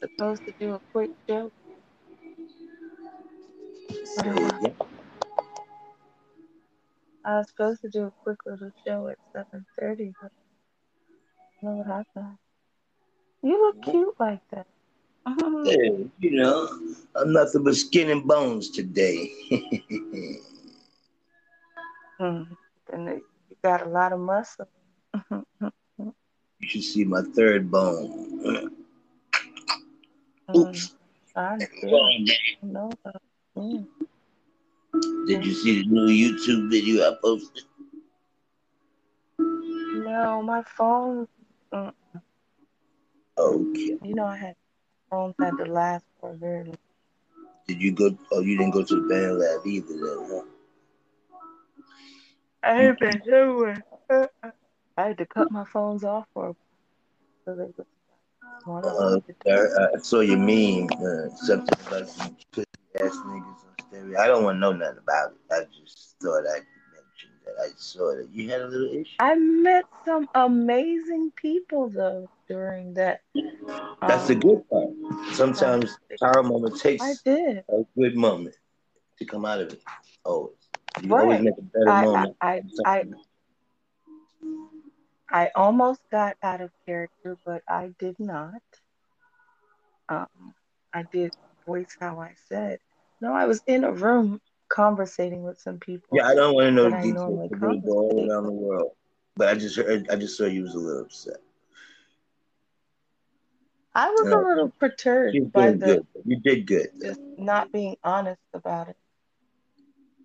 [0.00, 1.52] supposed to do a quick joke.
[7.24, 11.78] I was supposed to do a quick little show at seven thirty, but I don't
[11.78, 12.38] know what happened.
[13.42, 14.66] You look cute like that.
[15.64, 16.87] Yeah, you know,
[17.18, 19.30] I'm nothing but skin and bones today.
[22.20, 22.46] mm,
[22.92, 23.22] and you
[23.62, 24.68] got a lot of muscle.
[25.60, 26.12] you
[26.62, 28.70] should see my third bone.
[30.56, 30.94] Oops.
[31.36, 32.28] Mm,
[32.62, 32.90] no.
[33.56, 33.86] Mm.
[35.26, 37.64] Did you see the new YouTube video I posted?
[39.38, 41.28] No, my phone.
[41.72, 41.92] Mm.
[43.36, 43.98] Okay.
[44.02, 44.56] You know, I had
[45.10, 46.76] phones had to last for a very long.
[47.68, 48.16] Did you go?
[48.32, 50.42] Oh, you didn't go to the band lab either, then, huh?
[52.62, 53.84] I ain't been nowhere.
[54.10, 54.50] I
[54.96, 56.56] had to cut my phones off for
[57.44, 57.86] so they could
[58.66, 59.20] uh,
[59.94, 62.66] I, saw your meme, uh, something about some pussy
[63.00, 64.18] ass niggas on stereo.
[64.18, 65.38] I don't want to know nothing about it.
[65.52, 66.77] I just thought I'd mention that.
[67.60, 69.16] I saw that you had a little issue.
[69.18, 73.22] I met some amazing people though during that.
[74.00, 74.88] That's um, the good part.
[75.32, 77.64] Sometimes power moment takes I did.
[77.68, 78.56] a good moment
[79.18, 79.82] to come out of it.
[80.24, 80.54] Always.
[81.02, 81.22] You right.
[81.22, 82.36] always make a better I, moment.
[82.40, 83.04] I, I, I
[85.30, 88.62] I almost got out of character, but I did not.
[90.08, 90.54] Um,
[90.92, 91.34] I did
[91.66, 92.78] voice how I said.
[93.20, 96.16] No, I was in a room conversating with some people.
[96.16, 97.50] Yeah, I don't want to know the details.
[97.50, 98.92] They go all around the world,
[99.36, 101.38] but I just heard, I just saw you was a little upset.
[103.94, 105.78] I was a little perturbed by the.
[105.78, 106.06] Good.
[106.24, 106.88] You did good.
[107.02, 108.96] Just not being honest about it.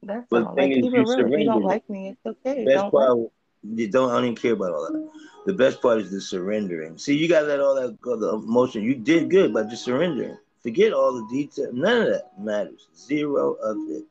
[0.04, 0.56] That's but all.
[0.56, 1.10] Like, even if
[1.40, 2.66] you don't like me, it's okay.
[2.66, 3.26] That's don't why
[3.64, 5.12] you don't I don't even care about all that.
[5.46, 6.98] The best part is the surrendering.
[6.98, 8.84] See, you gotta let all that go, the emotion.
[8.84, 10.38] You did good by just surrendering.
[10.62, 11.72] Forget all the detail.
[11.74, 12.88] None of that matters.
[12.96, 14.04] Zero of it.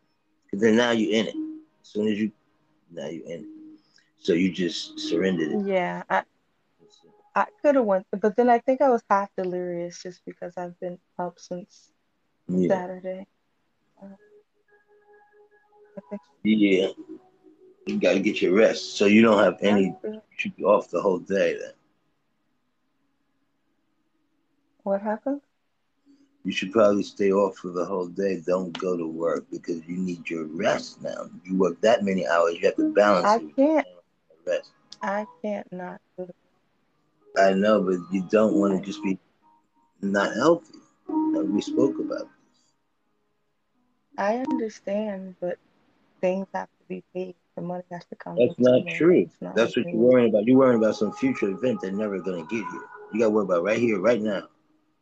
[0.53, 1.35] Because then now you're in it.
[1.81, 2.31] As soon as you
[2.91, 3.47] now you're in it.
[4.19, 5.67] So you just surrendered it.
[5.67, 6.03] Yeah.
[6.11, 6.25] I
[7.35, 10.79] I could have went but then I think I was half delirious just because I've
[10.79, 11.93] been up since
[12.49, 12.69] yeah.
[12.69, 13.27] Saturday.
[14.01, 14.09] Uh,
[16.45, 16.89] yeah.
[17.87, 18.97] You got to get your rest.
[18.99, 21.73] So you don't have any, you should be off the whole day then.
[24.83, 25.41] What happened?
[26.45, 28.43] You should probably stay off for the whole day.
[28.45, 31.29] Don't go to work because you need your rest now.
[31.45, 33.87] You work that many hours, you have to balance I can't.
[34.47, 34.71] Rest.
[35.03, 36.01] I can't not.
[37.39, 39.19] I know, but you don't want to just be
[40.01, 40.79] not healthy.
[41.09, 42.29] We spoke about this.
[44.19, 45.59] I understand, but
[46.21, 47.35] things have to be paid.
[47.57, 48.37] The money has to come.
[48.37, 49.29] That's not true.
[49.41, 50.45] Not That's what you're worrying about.
[50.45, 52.85] You're worrying about some future event that's never going to get here.
[53.13, 54.49] You got to worry about right here, right now.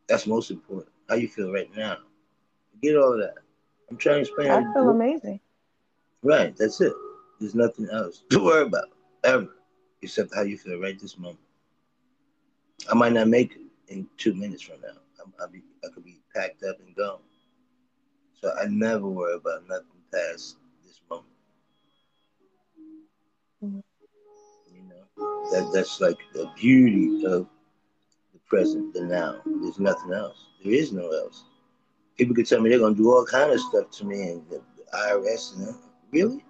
[0.09, 0.92] That's most important.
[1.11, 1.97] How you feel right now.
[2.81, 3.35] Get all that.
[3.90, 4.49] I'm trying to explain.
[4.49, 5.40] I feel amazing.
[6.23, 6.57] Right.
[6.57, 6.93] That's it.
[7.40, 8.84] There's nothing else to worry about
[9.25, 9.49] ever,
[10.02, 11.41] except how you feel right this moment.
[12.89, 14.89] I might not make it in two minutes from now.
[15.43, 17.19] I, be, I could be packed up and gone.
[18.41, 21.26] So I never worry about nothing past this moment.
[23.65, 23.80] Mm-hmm.
[24.76, 27.49] You know, that that's like the beauty of
[28.50, 29.41] present, the now.
[29.47, 30.49] There's nothing else.
[30.63, 31.45] There is no else.
[32.19, 34.60] People could tell me they're gonna do all kind of stuff to me, and the,
[34.93, 35.76] IRS and that.
[36.10, 36.45] really.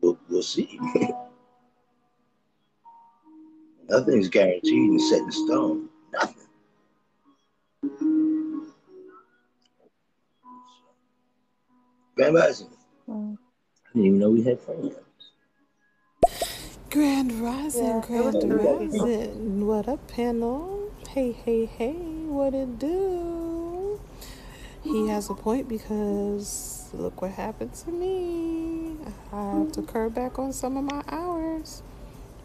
[0.00, 0.78] We'll, we'll see.
[3.88, 5.88] Nothing's guaranteed and set in stone.
[6.12, 6.44] Nothing.
[12.16, 12.68] Grand Rising.
[13.08, 13.12] I
[13.94, 14.94] didn't even know we had friends.
[16.90, 19.66] Grand Rising, yeah, Grand Rising.
[19.66, 20.90] What up, panel?
[21.08, 24.00] Hey, hey, hey, what it do?
[24.82, 28.96] He has a point because look what happened to me.
[29.32, 31.82] I have to curb back on some of my hours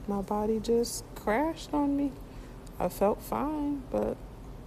[0.07, 2.11] my body just crashed on me.
[2.79, 4.17] I felt fine, but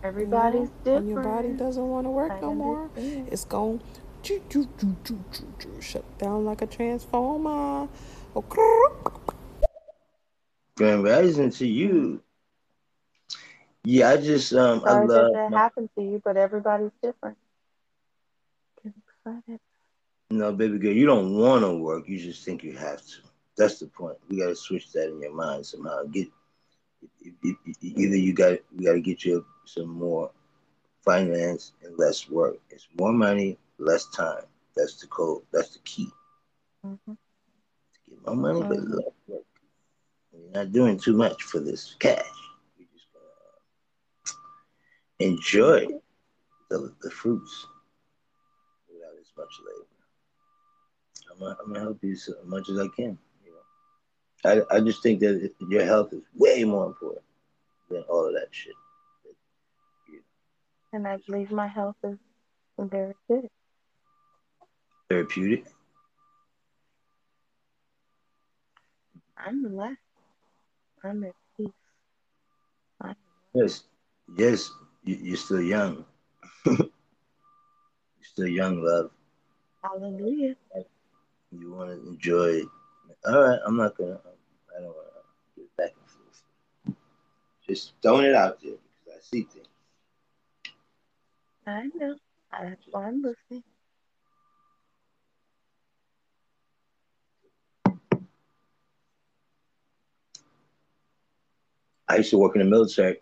[0.03, 1.07] everybody's you know, different.
[1.07, 3.81] When your body doesn't want to work I no more, it's going
[4.25, 4.41] to
[5.81, 7.89] shut down like a transformer.
[8.35, 8.43] Oh,
[10.77, 12.23] Grand rising to you.
[13.85, 17.39] Yeah, I just um Sorry I love that, that happened to you, but everybody's different.
[20.31, 22.09] No, baby girl, you don't want to work.
[22.09, 23.17] You just think you have to.
[23.57, 24.19] That's the point.
[24.29, 26.03] We got to switch that in your mind somehow.
[26.05, 26.29] Get
[27.23, 30.31] either you got we got to get you some more
[31.05, 32.57] finance and less work.
[32.71, 34.45] It's more money, less time.
[34.77, 35.43] That's the code.
[35.53, 36.09] That's the key.
[36.85, 37.13] Mm-hmm.
[37.13, 38.69] To get more money, mm-hmm.
[38.69, 39.43] but less work.
[40.39, 42.25] You're not doing too much for this cash.
[42.79, 45.87] You're just gonna enjoy
[46.71, 47.67] the, the fruits
[48.93, 49.87] without as much labor.
[51.33, 53.19] I'm gonna, I'm gonna help you as much as I can.
[53.45, 53.53] You
[54.45, 57.25] know, I, I just think that your health is way more important
[57.91, 58.75] than all of that shit.
[60.93, 62.17] And I believe my health is
[62.79, 63.49] very good.
[65.11, 65.65] Therapeutic?
[69.37, 70.06] I'm relaxed.
[71.05, 71.71] I'm at peace.
[73.01, 73.15] I'm
[73.55, 73.85] yes,
[74.37, 74.71] yes,
[75.05, 76.05] you're still young.
[76.67, 76.89] you're
[78.23, 79.11] still young, love.
[79.83, 80.55] Hallelujah.
[81.53, 82.63] You want to enjoy.
[83.27, 84.19] All right, I'm not gonna.
[84.77, 86.97] I don't want to get back and forth.
[87.67, 89.67] Just throwing it out there because I see things.
[91.67, 92.17] I know.
[92.53, 93.63] That's why I'm listening.
[102.09, 103.19] I used to work in the military.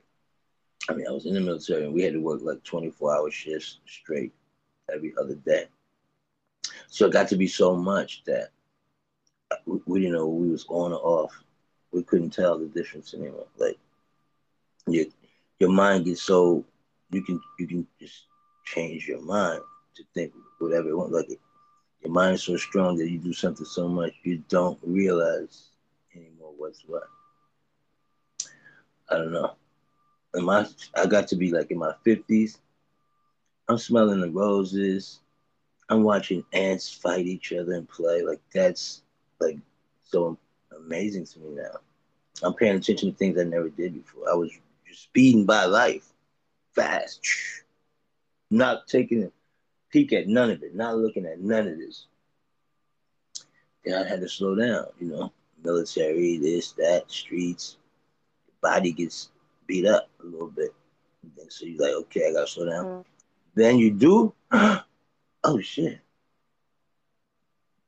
[0.89, 3.31] I mean, I was in the military and we had to work like 24 hour
[3.31, 4.33] shifts straight
[4.93, 5.65] every other day.
[6.89, 8.51] So it got to be so much that
[9.51, 11.45] uh, we, we didn't know we was on or off
[11.93, 13.47] we couldn't tell the difference anymore.
[13.57, 13.79] Like
[14.87, 15.07] your
[15.61, 16.65] your mind gets so
[17.11, 18.25] you can you can just
[18.65, 19.61] change your mind
[19.97, 21.13] to think whatever you want.
[21.13, 21.29] Like
[22.03, 25.71] your mind is so strong that you do something so much you don't realize
[26.15, 27.05] anymore what's what.
[29.09, 29.55] I don't know.
[30.35, 32.59] In my I got to be like in my fifties.
[33.69, 35.21] I'm smelling the roses.
[35.89, 38.23] I'm watching ants fight each other and play.
[38.23, 39.03] Like that's
[39.41, 39.59] like
[40.03, 40.39] so
[40.77, 41.79] amazing to me now.
[42.43, 44.31] I'm paying attention to things I never did before.
[44.31, 44.51] I was
[44.87, 46.13] just speeding by life,
[46.75, 47.27] fast,
[48.51, 49.31] not taking a
[49.91, 52.07] peek at none of it, not looking at none of this.
[53.85, 57.77] Then I had to slow down, you know, military, this, that, streets.
[58.65, 59.31] Body gets
[59.69, 60.75] beat up a little bit.
[61.41, 62.87] And so you're like, okay, I gotta slow down.
[62.87, 63.03] Mm-hmm.
[63.57, 64.35] Then you do,
[65.45, 66.01] oh shit.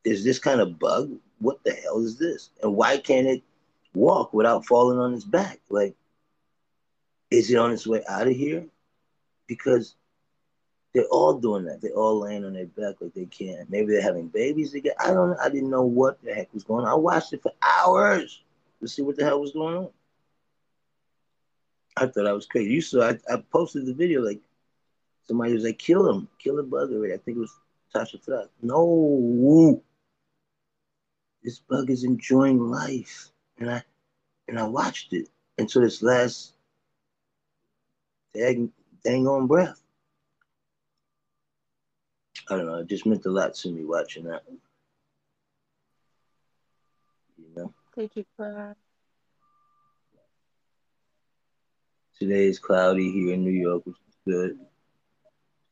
[0.04, 2.50] Is this kind of bug what the hell is this?
[2.62, 3.42] And why can't it
[3.94, 5.60] walk without falling on its back?
[5.70, 5.96] Like,
[7.30, 8.66] is it on its way out of here?
[9.48, 9.96] Because
[10.94, 11.82] They're all doing that.
[11.82, 13.70] They're all laying on their back like they can't.
[13.70, 14.94] Maybe they're having babies again.
[15.00, 15.38] I don't know.
[15.42, 16.92] I didn't know what the heck was going on.
[16.92, 18.42] I watched it for hours
[18.82, 19.90] to see what the hell was going on.
[21.96, 22.70] I thought I was crazy.
[22.70, 24.40] You saw I, I posted the video like
[25.26, 27.14] somebody was like, kill him, kill the bug already.
[27.14, 27.56] I think it was
[27.94, 28.48] Tasha Flat.
[28.62, 29.82] No.
[31.42, 33.30] This bug is enjoying life.
[33.58, 33.82] And I
[34.48, 35.28] and I watched it
[35.58, 36.52] until this last
[38.34, 38.70] dang,
[39.02, 39.80] dang on breath.
[42.48, 42.76] I don't know.
[42.76, 44.42] It just meant a lot to me watching that.
[47.38, 47.74] You know.
[47.94, 48.76] Thank you for
[52.18, 54.58] Today is cloudy here in New York, which is good.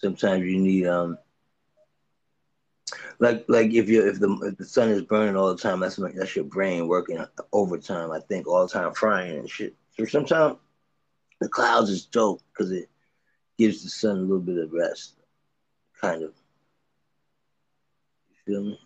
[0.01, 1.19] Sometimes you need um
[3.19, 5.97] like like if you if the if the sun is burning all the time, that's
[5.97, 8.11] that's your brain working overtime.
[8.11, 9.75] I think all the time frying and shit.
[9.97, 10.59] So sometimes
[11.41, 12.89] the clouds is dope because it
[13.59, 15.15] gives the sun a little bit of rest,
[16.01, 16.33] kind of.
[18.31, 18.81] You feel me?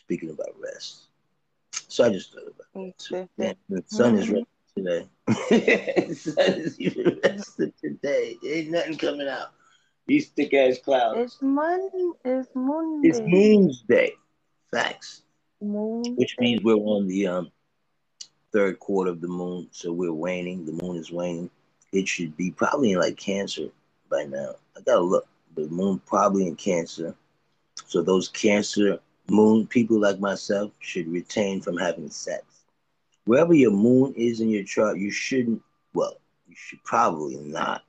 [0.00, 1.04] Speaking about rest,
[1.88, 2.94] so I just thought about it.
[3.38, 5.06] Yeah, the sun is resting today.
[5.26, 8.36] the sun is even resting today.
[8.42, 9.52] There ain't nothing coming out.
[10.06, 11.18] These thick ass clouds.
[11.18, 12.10] It's Monday.
[12.24, 14.14] It's Moon It's Moon's Day.
[14.70, 15.22] Facts.
[15.60, 17.50] Moon Which means we're on the um
[18.52, 20.66] third quarter of the moon, so we're waning.
[20.66, 21.50] The moon is waning.
[21.92, 23.68] It should be probably in like Cancer
[24.10, 24.56] by now.
[24.76, 25.26] I gotta look.
[25.54, 27.14] The moon probably in Cancer.
[27.86, 28.98] So those Cancer
[29.30, 32.44] moon people like myself should retain from having sex.
[33.24, 35.62] Wherever your moon is in your chart, you shouldn't.
[35.94, 37.82] Well, you should probably not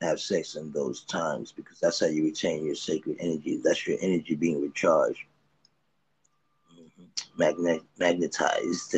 [0.00, 3.60] have sex in those times because that's how you retain your sacred energy.
[3.62, 5.20] That's your energy being recharged,
[6.72, 7.38] mm-hmm.
[7.38, 8.96] Magnet, magnetized,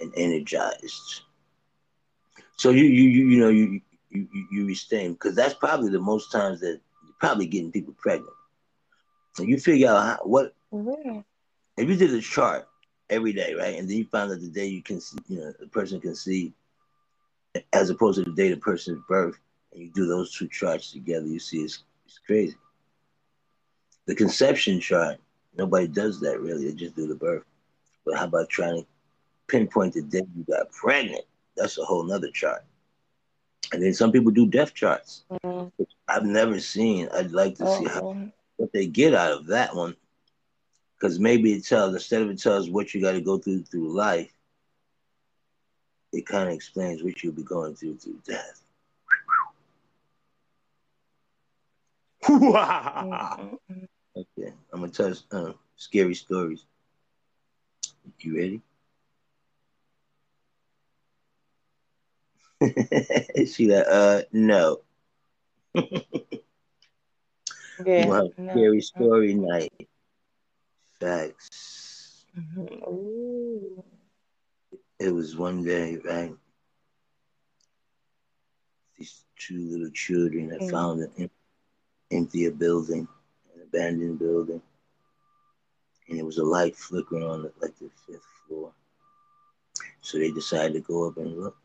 [0.00, 1.22] and energized.
[2.56, 6.30] So you you you, you know you you you retain because that's probably the most
[6.30, 8.32] times that you're probably getting people pregnant.
[9.38, 11.22] And you figure out how, what Yeah.
[11.76, 12.68] if you did a chart
[13.10, 13.78] every day, right?
[13.78, 16.14] And then you find out the day you can see, you know, the person can
[16.14, 16.52] see,
[17.72, 19.38] as opposed to the day the person's birth,
[19.72, 22.56] and you do those two charts together, you see it's, it's crazy.
[24.06, 25.18] The conception chart,
[25.56, 26.66] nobody does that really.
[26.66, 27.44] They just do the birth.
[28.04, 28.86] But how about trying to
[29.46, 31.24] pinpoint the day you got pregnant?
[31.56, 32.64] That's a whole nother chart.
[33.72, 35.24] And then some people do death charts.
[35.30, 35.72] Mhm.
[35.76, 37.08] which I've never seen.
[37.12, 38.00] I'd like to see how
[38.56, 39.96] what they get out of that one.
[40.98, 43.92] Because maybe it tells instead of it tells what you got to go through through
[43.94, 44.32] life,
[46.12, 48.60] it kind of explains what you'll be going through through death.
[54.16, 56.64] Okay, I'm gonna tell uh, scary stories.
[58.20, 58.62] You ready?
[63.46, 64.82] she like, uh, no.
[67.84, 68.06] Yeah.
[68.06, 68.52] We'll have no.
[68.52, 69.88] scary story night.
[71.04, 72.26] Facts.
[72.36, 73.84] Mhm.
[74.98, 76.34] It was one day, right?
[78.98, 80.70] These two little children had Mm.
[80.70, 81.30] found an
[82.10, 83.08] empty building,
[83.54, 84.62] an abandoned building,
[86.08, 88.72] and there was a light flickering on the, like the fifth floor.
[90.00, 91.56] So they decided to go up and look.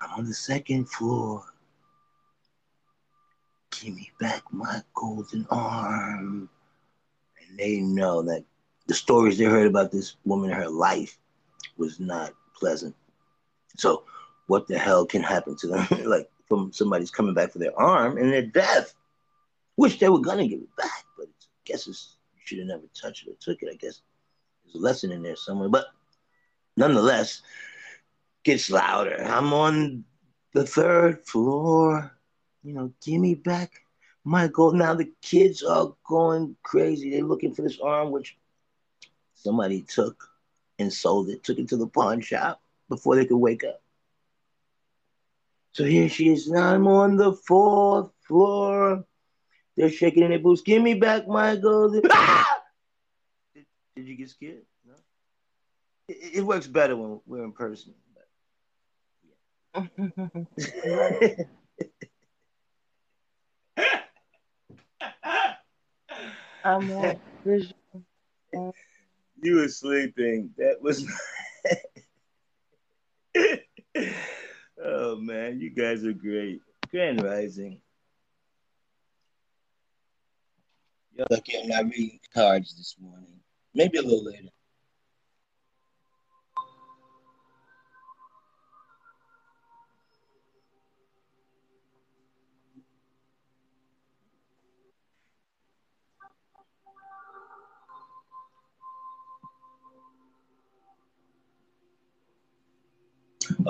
[0.00, 1.44] I'm on the second floor.
[3.80, 6.50] Give me back my golden arm.
[7.40, 8.44] And they know that
[8.86, 11.18] the stories they heard about this woman her life
[11.78, 12.94] was not pleasant.
[13.76, 14.04] So
[14.48, 15.86] what the hell can happen to them?
[16.04, 18.94] like from somebody's coming back for their arm and their death.
[19.76, 22.84] Wish they were gonna give it back, but I guess it's you should have never
[23.00, 23.70] touched it or took it.
[23.72, 24.02] I guess
[24.64, 25.70] there's a lesson in there somewhere.
[25.70, 25.86] But
[26.76, 27.40] nonetheless,
[28.44, 29.24] gets louder.
[29.24, 30.04] I'm on
[30.52, 32.12] the third floor.
[32.62, 33.82] You know, give me back
[34.24, 34.74] my gold.
[34.74, 37.10] Now the kids are going crazy.
[37.10, 38.36] They're looking for this arm, which
[39.34, 40.28] somebody took
[40.78, 43.82] and sold it, took it to the pawn shop before they could wake up.
[45.72, 46.48] So here she is.
[46.50, 49.04] Now I'm on the fourth floor.
[49.76, 50.62] They're shaking in their boots.
[50.62, 52.04] Give me back my gold.
[52.10, 52.56] Ah!
[53.54, 53.64] Did,
[53.96, 54.62] did, you get scared?
[54.86, 54.94] No.
[56.08, 57.94] It, it works better when we're in person.
[66.64, 67.74] I'm on visual.
[69.42, 70.50] You were sleeping.
[70.58, 71.06] That was.
[74.82, 76.60] oh man, you guys are great.
[76.90, 77.80] Grand Rising.
[81.16, 83.40] You're lucky I'm not reading cards this morning.
[83.74, 84.48] Maybe a little later.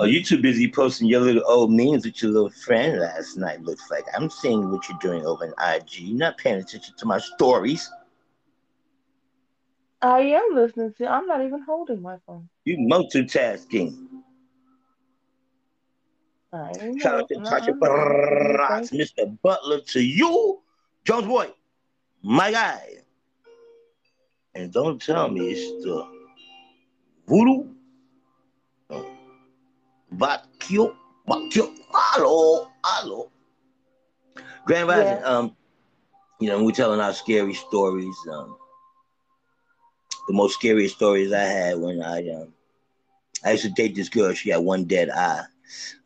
[0.01, 3.61] Oh, you too busy posting your little old memes with your little friend last night,
[3.61, 4.03] looks like.
[4.15, 5.99] I'm seeing what you're doing over in IG.
[5.99, 7.87] You're not paying attention to my stories.
[10.01, 12.49] I am listening to I'm not even holding my phone.
[12.65, 14.07] You multitasking.
[16.99, 19.37] Shout out to Tasha Brats, Mr.
[19.43, 20.63] Butler to you,
[21.05, 21.51] Jones Boy,
[22.23, 23.03] my guy.
[24.55, 26.07] And don't tell me it's the
[27.27, 27.75] voodoo
[30.11, 30.91] Vacuum,
[31.25, 31.77] vacuum.
[31.89, 33.31] Hello, hello.
[34.65, 35.05] Grand Rising.
[35.05, 35.23] Yeah.
[35.23, 35.55] Um,
[36.39, 38.15] you know, we're telling our scary stories.
[38.29, 38.57] Um,
[40.27, 42.53] the most scariest stories I had when I um,
[43.45, 44.33] I used to date this girl.
[44.33, 45.43] She had one dead eye.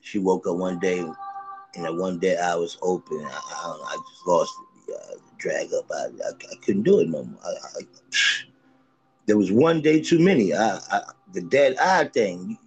[0.01, 3.25] She woke up one day, and that one dead eye was open.
[3.25, 4.53] I, I, I just lost
[4.87, 5.89] the uh, drag up.
[5.91, 7.39] I, I, I, couldn't do it no more.
[7.43, 7.81] I,
[9.25, 10.53] there was one day too many.
[10.53, 10.79] I,
[11.33, 12.59] the dead eye thing,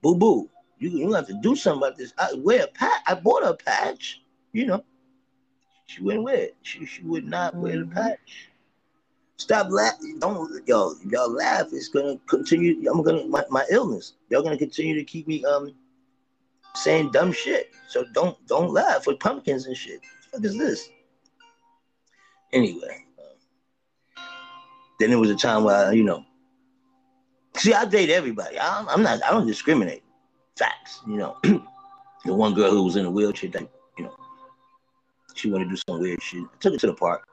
[0.00, 0.48] boo boo
[0.78, 2.12] you you have to do something about this.
[2.18, 3.02] I wear a patch.
[3.06, 4.22] I bought a patch.
[4.52, 4.84] You know,
[5.86, 6.56] she wouldn't wear it.
[6.62, 7.62] She she would not mm-hmm.
[7.62, 7.92] wear the mm-hmm.
[7.92, 8.50] patch.
[9.36, 10.18] Stop laughing.
[10.18, 11.68] Don't y'all y'all laugh.
[11.72, 12.90] It's gonna continue.
[12.90, 14.14] I'm gonna my, my illness.
[14.30, 15.72] Y'all gonna continue to keep me um
[16.74, 17.72] saying dumb shit.
[17.88, 20.00] So don't don't laugh with pumpkins and shit.
[20.30, 20.88] What the fuck is this?
[22.52, 24.24] Anyway, um,
[24.98, 26.24] then there was a time where I, you know,
[27.56, 28.58] see, I date everybody.
[28.58, 29.22] I, I'm not.
[29.22, 30.02] I don't discriminate.
[30.58, 31.36] Facts, you know.
[32.24, 34.16] the one girl who was in a wheelchair that, you know,
[35.34, 36.42] she wanted to do some weird shit.
[36.42, 37.26] I took her to the park.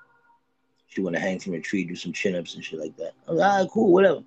[0.88, 3.14] She wanted to hang from a tree, do some chin ups and shit like that.
[3.28, 4.24] I was like, all right, cool, whatever.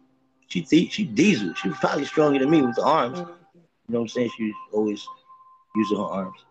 [0.48, 1.54] She th- she diesel.
[1.54, 3.18] She was probably stronger than me with the arms.
[3.18, 3.30] Mm-hmm.
[3.30, 4.30] You know what I'm saying?
[4.36, 5.08] She was always
[5.76, 6.44] using her arms.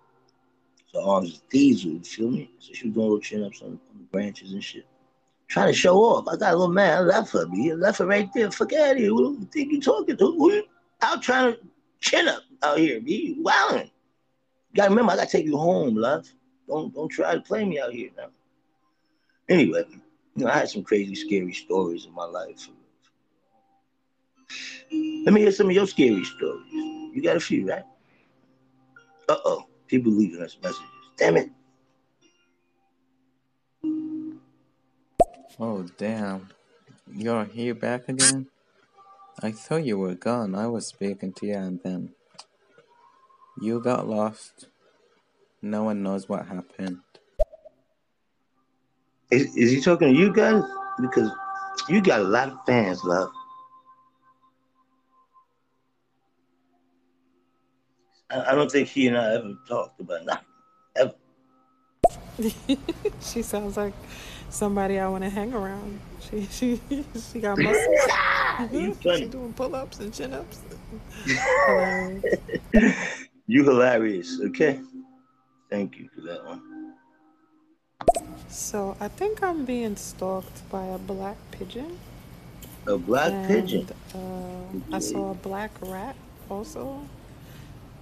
[0.94, 2.50] So arms is diesel, you feel me?
[2.60, 4.86] So she was doing little chin ups on, on the branches and shit.
[5.48, 6.28] Trying to show off.
[6.28, 6.98] I got a little man.
[6.98, 7.72] I left her, me.
[7.72, 8.52] I left her right there.
[8.52, 9.10] Fuck out of here.
[9.10, 10.26] Who do you think you talking to?
[10.26, 10.64] Who you
[11.02, 11.60] out trying to
[12.00, 13.00] chin up out here.
[13.00, 13.90] Be wilding.
[14.72, 16.28] You gotta remember, I gotta take you home, love.
[16.68, 18.30] Don't don't try to play me out here now.
[19.50, 19.86] Anyway,
[20.36, 22.68] you know, I had some crazy, scary stories in my life.
[25.26, 26.72] Let me hear some of your scary stories.
[26.72, 27.84] You got a few, right?
[29.30, 30.86] Uh oh, people leaving us messages.
[31.18, 31.50] Damn it.
[35.60, 36.50] Oh damn.
[37.12, 38.48] You're here back again?
[39.44, 40.56] I thought you were gone.
[40.56, 42.16] I was speaking to you and then
[43.62, 44.68] you got lost.
[45.62, 46.98] No one knows what happened.
[49.30, 50.64] Is, is he talking to you guys?
[51.00, 51.30] Because
[51.88, 53.30] you got a lot of fans, love.
[58.32, 60.46] I, I don't think he and I ever talked about nothing.
[60.96, 61.14] Ever.
[63.22, 63.94] she sounds like
[64.50, 66.00] somebody I want to hang around.
[66.20, 66.82] She she
[67.32, 68.12] she got muscles.
[69.04, 70.62] She doing pull ups and chin ups.
[73.46, 74.40] You hilarious.
[74.48, 74.82] Okay.
[75.70, 76.62] Thank you for that one.
[78.48, 82.00] So I think I'm being stalked by a black pigeon.
[82.88, 83.88] A black and, pigeon.
[84.16, 86.16] Uh, I saw a black rat
[86.50, 87.02] also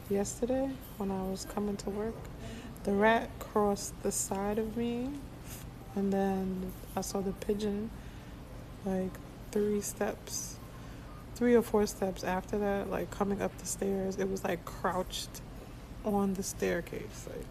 [0.09, 2.15] yesterday when I was coming to work.
[2.83, 5.09] The rat crossed the side of me,
[5.95, 7.89] and then I saw the pigeon
[8.85, 9.11] like
[9.51, 10.57] three steps,
[11.35, 14.17] three or four steps after that, like coming up the stairs.
[14.17, 15.41] It was like crouched
[16.03, 17.45] on the staircase, like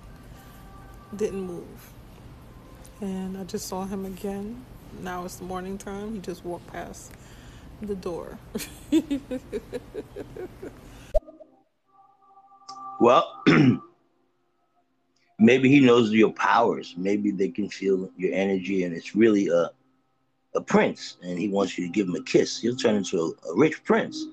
[1.17, 1.93] didn't move.
[3.01, 4.65] And I just saw him again.
[5.03, 6.15] Now it's morning time.
[6.15, 7.13] He just walked past
[7.83, 8.39] the door.
[13.01, 13.43] Well,
[15.39, 16.95] maybe he knows your powers.
[16.97, 19.71] Maybe they can feel your energy, and it's really a
[20.55, 22.61] a prince, and he wants you to give him a kiss.
[22.61, 24.25] He'll turn into a, a rich prince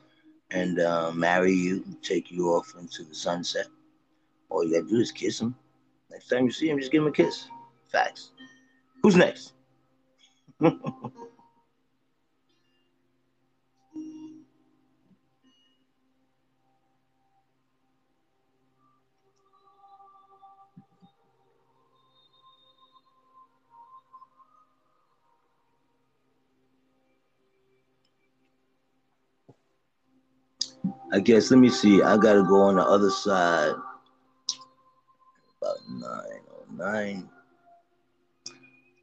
[0.52, 3.68] and uh, marry you, take you off into the sunset.
[4.50, 5.56] All you gotta do is kiss him.
[6.12, 7.48] Next time you see him, just give him a kiss.
[7.92, 8.32] Facts.
[9.02, 9.54] Who's next?
[31.14, 32.02] I guess let me see.
[32.02, 33.74] I gotta go on the other side.
[35.62, 37.30] About nine oh nine.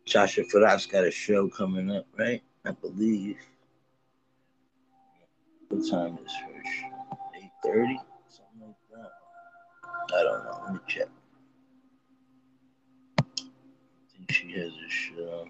[0.06, 2.42] Joshua Faraf's got a show coming up, right?
[2.64, 3.36] I believe.
[5.68, 6.46] What time is show?
[7.36, 9.10] Eight thirty, something like that.
[10.16, 10.60] I don't know.
[10.64, 11.08] Let me check.
[13.20, 13.22] I
[14.16, 15.46] think she has a show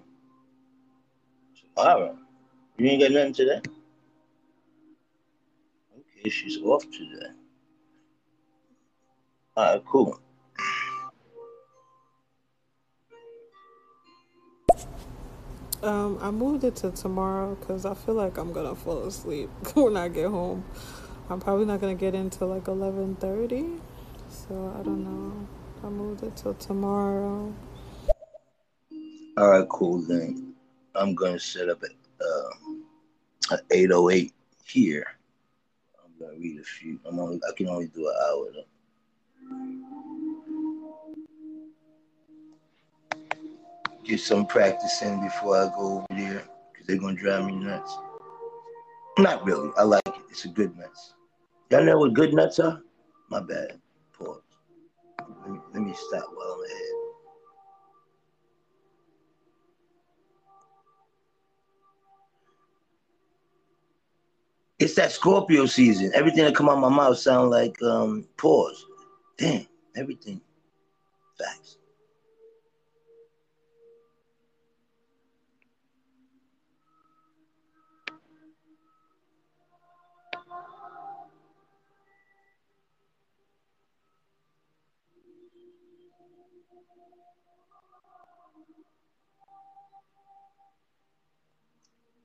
[1.76, 2.18] tomorrow.
[2.78, 3.60] You ain't got nothing today.
[6.18, 7.28] Okay, she's off today.
[9.56, 10.20] All right, cool.
[15.80, 19.96] Um, I moved it to tomorrow because I feel like I'm gonna fall asleep when
[19.96, 20.64] I get home.
[21.30, 23.78] I'm probably not gonna get into like 11:30,
[24.28, 25.46] so I don't know.
[25.84, 27.54] I moved it till tomorrow.
[29.36, 29.98] All right, cool.
[29.98, 30.54] Then
[30.96, 34.32] I'm gonna set up at uh, at 8:08
[34.64, 35.17] here.
[36.36, 37.00] Read a few.
[37.04, 38.64] I'm only I can only do an hour though.
[44.04, 47.96] Get some practice in before I go over there because they're gonna drive me nuts.
[49.18, 49.70] Not really.
[49.76, 50.14] I like it.
[50.30, 51.14] It's a good nuts.
[51.70, 52.80] Y'all know what good nuts are?
[53.28, 53.80] My bad.
[54.12, 54.40] Pause.
[55.42, 57.07] Let me, let me stop while I'm ahead.
[64.78, 66.12] It's that Scorpio season.
[66.14, 68.84] Everything that come out my mouth sound like um pause.
[69.38, 69.66] Damn,
[69.96, 70.40] everything.
[71.38, 71.78] Facts.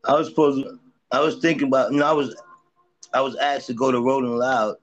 [0.06, 0.80] I was supposed to,
[1.14, 2.36] I was thinking about you know, I was
[3.14, 4.78] I was asked to go to Rolling Loud.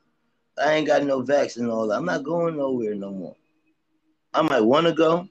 [0.62, 1.96] I ain't got no vaccine and all that.
[1.96, 3.34] I'm not going nowhere no more.
[4.32, 5.28] I might want to go.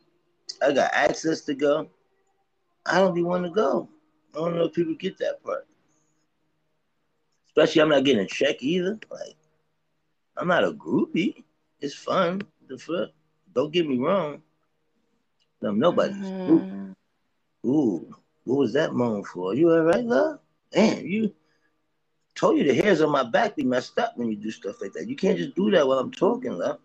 [0.61, 1.89] I got access to go.
[2.85, 3.87] I don't be wanting to go.
[4.35, 5.65] I don't know if people get that part.
[7.47, 8.99] Especially I'm not getting a check either.
[9.09, 9.37] Like
[10.35, 11.45] I'm not a groupie.
[11.79, 12.41] It's fun.
[12.67, 13.11] The fuck?
[13.55, 14.41] Don't get me wrong.
[15.61, 16.51] I'm nobody's mm-hmm.
[16.51, 16.95] groupie.
[17.65, 19.53] Ooh, what was that moan for?
[19.53, 20.39] You all right, love?
[20.71, 21.33] Damn, you
[22.35, 24.93] told you the hairs on my back be messed up when you do stuff like
[24.93, 25.07] that.
[25.07, 26.79] You can't just do that while I'm talking, love.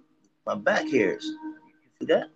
[0.46, 1.24] My back hairs.
[1.24, 2.28] You see that?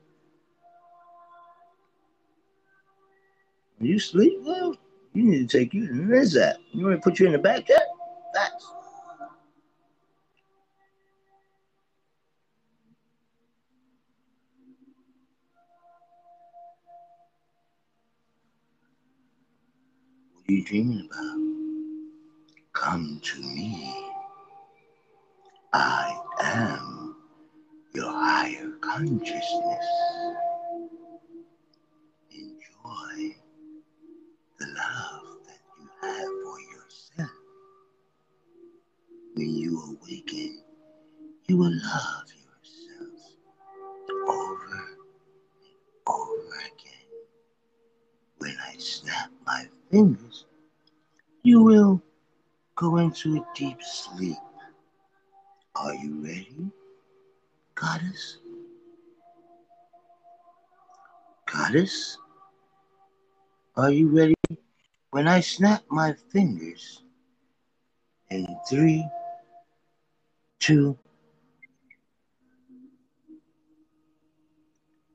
[3.78, 4.76] When you sleep, love,
[5.14, 6.56] you need to take you to Nizat.
[6.72, 7.82] You want to put you in the back yet?
[8.34, 8.66] Facts.
[20.68, 21.40] Dreaming about?
[22.74, 23.90] Come to me.
[25.72, 27.16] I am
[27.94, 29.86] your higher consciousness.
[32.30, 33.34] Enjoy
[34.58, 37.30] the love that you have for yourself.
[39.36, 40.62] When you awaken,
[41.46, 43.20] you will love yourself
[44.28, 45.08] over and
[46.06, 47.08] over again.
[48.38, 50.37] When I snap my fingers,
[51.42, 52.02] you will
[52.76, 54.36] go into a deep sleep.
[55.76, 56.70] Are you ready,
[57.74, 58.38] goddess?
[61.52, 62.18] Goddess?
[63.76, 64.34] Are you ready?
[65.10, 67.02] When I snap my fingers
[68.30, 69.06] in three,
[70.58, 70.98] two,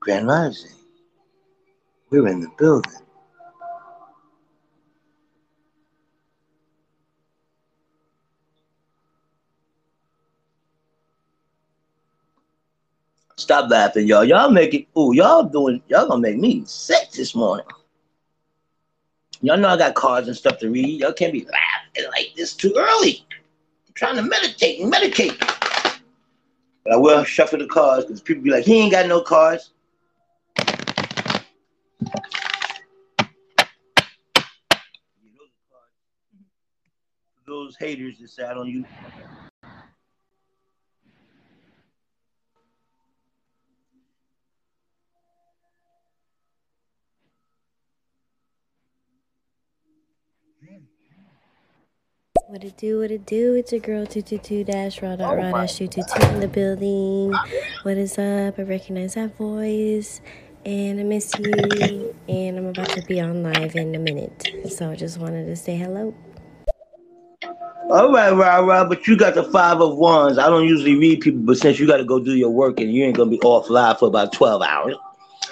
[0.00, 0.76] Grand Rising,
[2.10, 2.92] we're in the building.
[13.36, 14.24] Stop laughing, y'all.
[14.24, 17.66] Y'all making ooh, y'all doing y'all gonna make me sick this morning.
[19.40, 21.00] Y'all know I got cards and stuff to read.
[21.00, 23.26] Y'all can't be laughing like this too early.
[23.86, 25.38] I'm trying to meditate and medicate.
[26.84, 29.72] But I will shuffle the cards because people be like, he ain't got no cards.
[37.46, 38.84] Those haters that sat on you.
[52.54, 53.56] What it do, what it do?
[53.56, 57.32] It's your girl 222 dash raw dot raw dash 222 in the building.
[57.82, 58.56] What is up?
[58.56, 60.20] I recognize that voice
[60.64, 62.14] and I miss you.
[62.28, 64.52] And I'm about to be on live in a minute.
[64.68, 66.14] So I just wanted to say hello.
[67.90, 68.88] All right, right, right.
[68.88, 70.38] But you got the five of wands.
[70.38, 72.94] I don't usually read people, but since you got to go do your work and
[72.94, 74.94] you ain't gonna be off live for about 12 hours,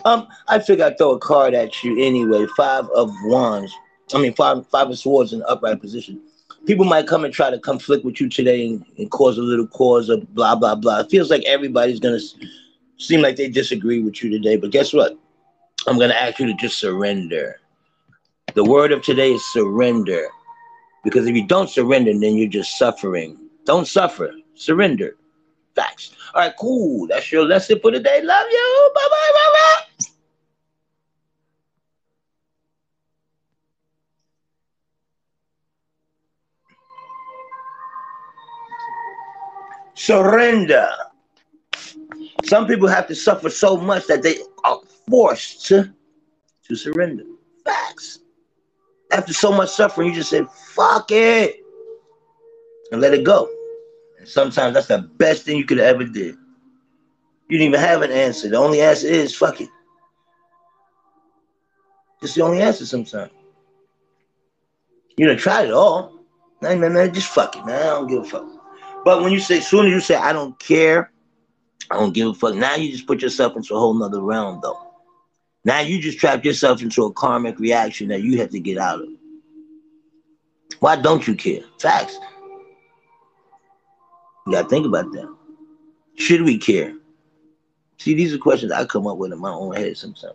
[0.05, 2.46] um, I figure I'd throw a card at you anyway.
[2.57, 3.74] Five of wands.
[4.14, 6.22] I mean, five five of swords in the upright position
[6.66, 9.66] people might come and try to conflict with you today and, and cause a little
[9.66, 11.00] cause of blah blah blah.
[11.00, 12.20] It feels like everybody's gonna
[12.98, 15.18] seem like they disagree with you today, but guess what?
[15.86, 17.60] I'm gonna ask you to just surrender.
[18.54, 20.26] The word of today is surrender,
[21.04, 23.38] because if you don't surrender, then you're just suffering.
[23.64, 24.32] Don't suffer.
[24.54, 25.16] Surrender.
[25.74, 26.14] Facts.
[26.34, 27.06] All right, cool.
[27.06, 28.20] That's your lesson for today.
[28.22, 28.90] Love you.
[28.94, 29.30] Bye bye.
[29.32, 29.91] Bye bye.
[40.03, 40.88] Surrender.
[42.44, 45.92] Some people have to suffer so much that they are forced to,
[46.66, 47.22] to surrender.
[47.64, 48.18] Facts.
[49.12, 50.42] After so much suffering, you just say,
[50.74, 51.57] fuck it.
[52.90, 53.48] And let it go.
[54.18, 56.36] And sometimes that's the best thing you could ever do.
[57.48, 58.48] You didn't even have an answer.
[58.48, 59.68] The only answer is fuck it.
[62.22, 63.32] It's the only answer sometimes.
[65.16, 66.18] You done tried it all.
[66.61, 67.82] Man, man, man, just fuck it, man.
[67.82, 68.51] I don't give a fuck.
[69.05, 71.11] But when you say, soon as you say, I don't care,
[71.90, 74.61] I don't give a fuck, now you just put yourself into a whole nother realm,
[74.62, 74.78] though.
[75.64, 79.00] Now you just trapped yourself into a karmic reaction that you have to get out
[79.00, 79.09] of.
[80.80, 81.62] Why don't you care?
[81.78, 82.18] Facts.
[84.46, 85.32] You gotta think about that.
[86.16, 86.94] Should we care?
[87.98, 90.34] See, these are questions I come up with in my own head sometimes.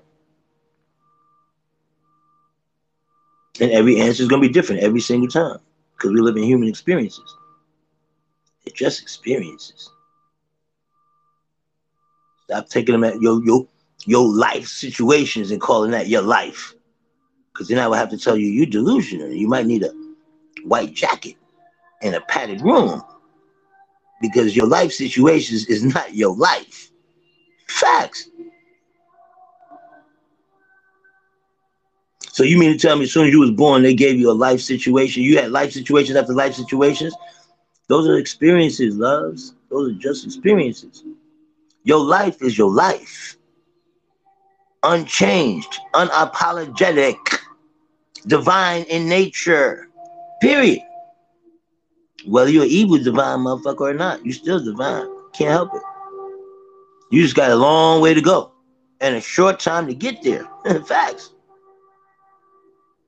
[3.59, 5.59] And every answer is gonna be different every single time
[5.97, 7.35] because we live in human experiences.
[8.67, 9.89] They're just experiences.
[12.43, 13.65] Stop taking them at your your
[14.05, 16.73] your life situations and calling that your life.
[17.53, 19.31] Because then I would have to tell you you're delusional.
[19.31, 19.91] You might need a
[20.65, 21.35] white jacket
[22.01, 23.01] and a padded room.
[24.21, 26.91] Because your life situations is not your life.
[27.69, 28.29] Facts.
[32.33, 34.29] So you mean to tell me as soon as you was born, they gave you
[34.29, 35.23] a life situation?
[35.23, 37.15] You had life situations after life situations?
[37.87, 39.53] Those are experiences, loves.
[39.69, 41.03] Those are just experiences.
[41.83, 43.37] Your life is your life.
[44.83, 47.17] Unchanged, unapologetic,
[48.27, 49.87] divine in nature.
[50.41, 50.81] Period.
[52.25, 55.07] Whether you're evil divine motherfucker or not, you're still divine.
[55.33, 55.81] Can't help it.
[57.09, 58.51] You just got a long way to go
[58.99, 60.45] and a short time to get there.
[60.85, 61.31] Facts.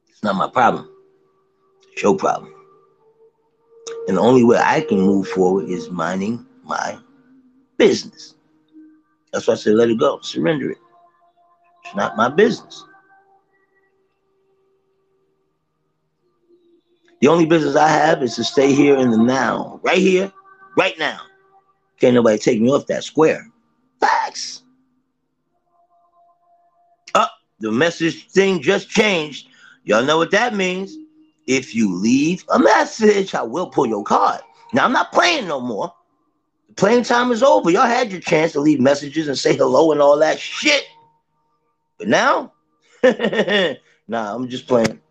[0.10, 0.90] It's not my problem.
[1.92, 2.54] It's your problem.
[4.08, 6.98] And the only way I can move forward is minding my
[7.78, 8.36] business.
[9.34, 10.78] That's why I said let it go, surrender it.
[11.86, 12.86] It's not my business.
[17.22, 20.32] The only business I have is to stay here in the now, right here,
[20.78, 21.20] right now.
[22.00, 23.48] Can't nobody take me off that square.
[24.00, 24.64] Facts.
[27.16, 27.28] Oh,
[27.60, 29.50] the message thing just changed.
[29.86, 30.99] Y'all know what that means.
[31.50, 34.40] If you leave a message, I will pull your card.
[34.72, 35.92] Now I'm not playing no more.
[36.68, 37.72] The playing time is over.
[37.72, 40.84] Y'all had your chance to leave messages and say hello and all that shit.
[41.98, 42.54] But now,
[43.04, 45.02] nah, I'm just playing.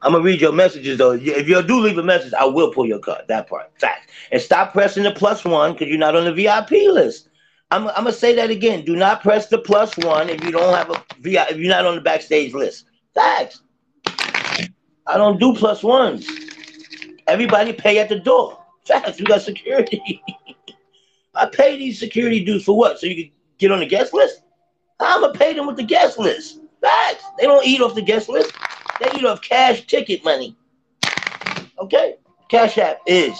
[0.00, 1.12] I'm gonna read your messages though.
[1.12, 3.26] If you do leave a message, I will pull your card.
[3.28, 4.10] That part, fact.
[4.32, 7.28] And stop pressing the plus one because you're not on the VIP list.
[7.70, 8.82] I'm, I'm gonna say that again.
[8.86, 11.50] Do not press the plus one if you don't have a VIP.
[11.50, 12.86] If you're not on the backstage list.
[13.14, 13.60] Facts.
[15.06, 16.28] I don't do plus ones.
[17.26, 18.58] Everybody pay at the door.
[18.86, 19.18] Facts.
[19.18, 20.22] We got security.
[21.34, 22.98] I pay these security dudes for what?
[22.98, 24.42] So you can get on the guest list?
[24.98, 26.60] I'm gonna pay them with the guest list.
[26.80, 27.24] Facts.
[27.38, 28.52] They don't eat off the guest list.
[29.00, 30.56] They eat off cash ticket money.
[31.78, 32.16] Okay?
[32.48, 33.38] Cash App is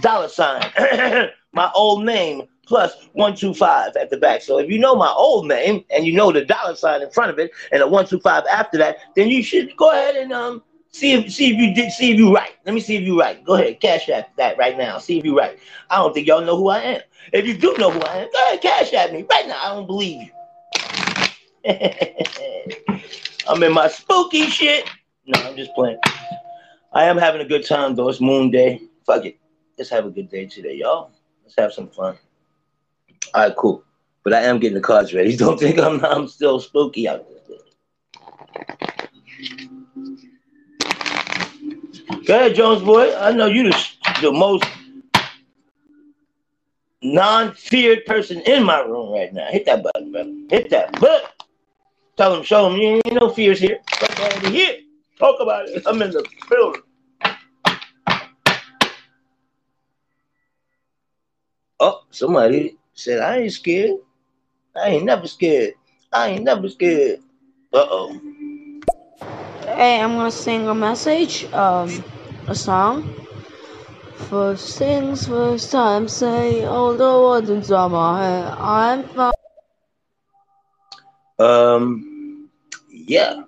[0.00, 0.62] dollar sign.
[1.52, 4.42] my old name plus 125 at the back.
[4.42, 7.30] So if you know my old name and you know the dollar sign in front
[7.30, 10.62] of it and a 125 after that, then you should go ahead and um
[10.92, 12.52] see if see if you did see if you right.
[12.64, 13.42] Let me see if you right.
[13.44, 14.98] Go ahead, cash app that right now.
[14.98, 15.58] See if you right.
[15.88, 17.00] I don't think y'all know who I am.
[17.32, 19.58] If you do know who I am, go ahead, cash at me right now.
[19.60, 20.30] I don't believe you.
[23.48, 24.88] I'm in my spooky shit.
[25.26, 25.98] No, I'm just playing.
[26.92, 28.08] I am having a good time though.
[28.08, 28.82] It's Moon Day.
[29.06, 29.38] Fuck it.
[29.78, 31.10] Let's have a good day today, y'all.
[31.42, 32.16] Let's have some fun.
[33.34, 33.84] All right, cool.
[34.22, 35.36] But I am getting the cards ready.
[35.38, 37.40] Don't think I'm I'm still spooky out there.
[42.30, 43.12] Go ahead, Jones boy.
[43.16, 43.88] I know you the,
[44.22, 44.62] the most
[47.02, 49.48] non-feared person in my room right now.
[49.50, 50.32] Hit that button, brother.
[50.48, 51.28] Hit that button.
[52.16, 53.80] Tell him, show him you ain't no fears here.
[54.44, 54.76] Here.
[55.18, 55.82] Talk about it.
[55.84, 56.82] I'm in the building.
[61.80, 63.96] Oh, somebody said I ain't scared.
[64.76, 65.74] I ain't never scared.
[66.12, 67.18] I ain't never scared.
[67.72, 68.20] Uh oh.
[69.62, 72.04] Hey, I'm gonna sing a message, um,
[72.46, 73.14] a song.
[74.28, 76.96] First things first time, say on
[77.92, 78.54] my head.
[78.58, 79.32] I'm fine.
[81.38, 82.48] Um,
[82.88, 83.42] yeah.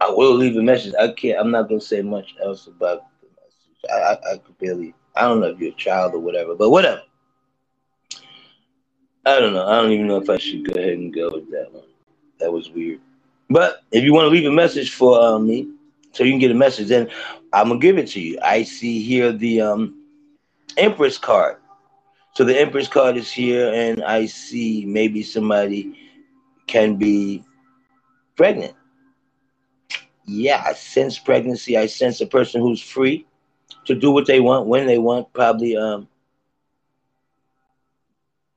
[0.00, 0.94] I will leave a message.
[0.98, 1.38] I can't.
[1.38, 3.90] I'm not gonna say much else about the message.
[3.90, 4.94] I, I, I could barely.
[5.14, 7.02] I don't know if you're a child or whatever, but whatever.
[9.24, 9.66] I don't know.
[9.66, 11.84] I don't even know if I should go ahead and go with that one.
[12.40, 13.00] That was weird.
[13.48, 15.68] But if you want to leave a message for uh, me,
[16.12, 17.10] so you can get a message, then
[17.52, 18.38] I'm gonna give it to you.
[18.42, 20.02] I see here the um,
[20.76, 21.56] Empress card.
[22.34, 25.98] So the Empress card is here, and I see maybe somebody
[26.66, 27.44] can be
[28.36, 28.74] pregnant
[30.26, 31.76] yeah, I sense pregnancy.
[31.76, 33.26] I sense a person who's free
[33.86, 35.32] to do what they want when they want.
[35.32, 36.08] Probably, um,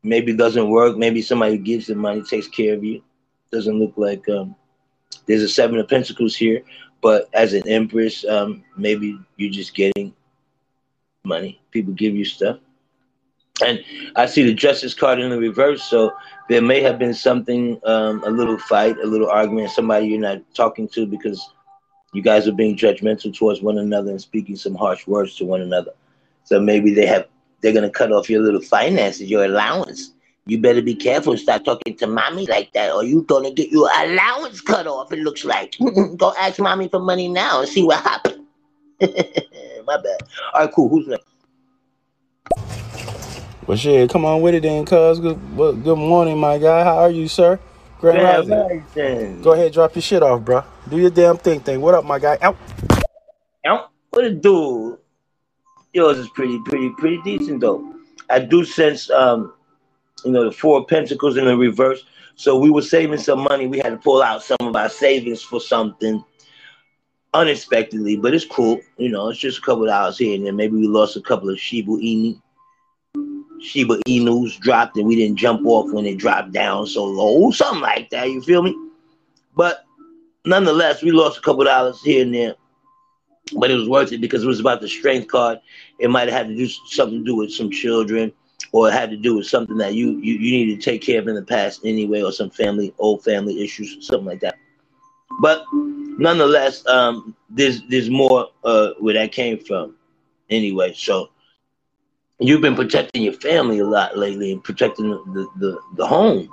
[0.03, 0.97] maybe doesn't work.
[0.97, 3.01] Maybe somebody gives them money, takes care of you.
[3.51, 4.56] Doesn't look like um,
[5.26, 6.62] there's a seven of pentacles here,
[7.01, 10.13] but as an empress, um, maybe you're just getting
[11.23, 11.61] money.
[11.71, 12.57] People give you stuff.
[13.65, 13.83] And
[14.15, 16.11] I see the justice card in the reverse, so
[16.49, 20.41] there may have been something, um, a little fight, a little argument, somebody you're not
[20.53, 21.51] talking to because
[22.13, 25.61] you guys are being judgmental towards one another and speaking some harsh words to one
[25.61, 25.91] another.
[26.43, 27.27] So maybe they have
[27.61, 30.14] they're gonna cut off your little finances, your allowance.
[30.47, 33.71] You better be careful and start talking to mommy like that, or you gonna get
[33.71, 35.11] your allowance cut off.
[35.11, 35.75] It looks like.
[36.17, 38.45] Go ask mommy for money now and see what happens.
[39.01, 40.19] My bad.
[40.53, 40.89] All right, cool.
[40.89, 41.25] Who's next?
[43.65, 45.19] Well, shit, come on with it then, cuz.
[45.19, 46.83] Good, well, good morning, my guy.
[46.83, 47.59] How are you, sir?
[47.99, 49.41] Grand Rising.
[49.41, 50.63] Go ahead, drop your shit off, bro.
[50.87, 51.81] Do your damn thing, thing.
[51.81, 52.37] What up, my guy?
[52.41, 52.55] Out.
[53.65, 53.89] Out.
[54.11, 54.99] What it do?
[55.93, 57.95] Yours is pretty, pretty, pretty decent though.
[58.29, 59.53] I do sense, um,
[60.26, 62.03] you know, the four of pentacles in the reverse.
[62.36, 63.67] So we were saving some money.
[63.67, 66.23] We had to pull out some of our savings for something
[67.34, 68.82] unexpectedly, but it's cool.
[68.97, 70.55] You know, it's just a couple of dollars here and then.
[70.55, 72.41] Maybe we lost a couple of Shiba Inu
[73.61, 77.82] Shiba Inus dropped and we didn't jump off when it dropped down so low, something
[77.82, 78.30] like that.
[78.30, 78.76] You feel me?
[79.55, 79.86] But
[80.45, 82.55] nonetheless, we lost a couple of dollars here and there,
[83.57, 85.59] but it was worth it because it was about the strength card.
[85.99, 88.32] It might have had to do something to do with some children,
[88.72, 91.20] or it had to do with something that you you, you needed to take care
[91.20, 94.57] of in the past anyway, or some family old family issues, something like that.
[95.41, 99.95] But nonetheless, um, there's there's more uh, where that came from,
[100.49, 100.93] anyway.
[100.93, 101.30] So
[102.39, 106.49] you've been protecting your family a lot lately and protecting the, the, the home.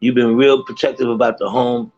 [0.00, 1.92] You've been real protective about the home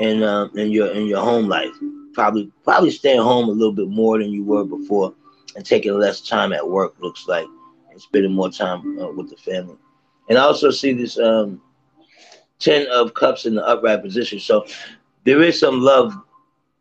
[0.00, 1.74] and uh, and your and your home life.
[2.12, 5.14] Probably probably staying home a little bit more than you were before,
[5.56, 6.94] and taking less time at work.
[7.00, 7.46] Looks like
[7.92, 9.76] and spending more time uh, with the family.
[10.28, 11.60] And I also see this um,
[12.58, 14.40] ten of cups in the upright position.
[14.40, 14.66] So
[15.24, 16.14] there is some love.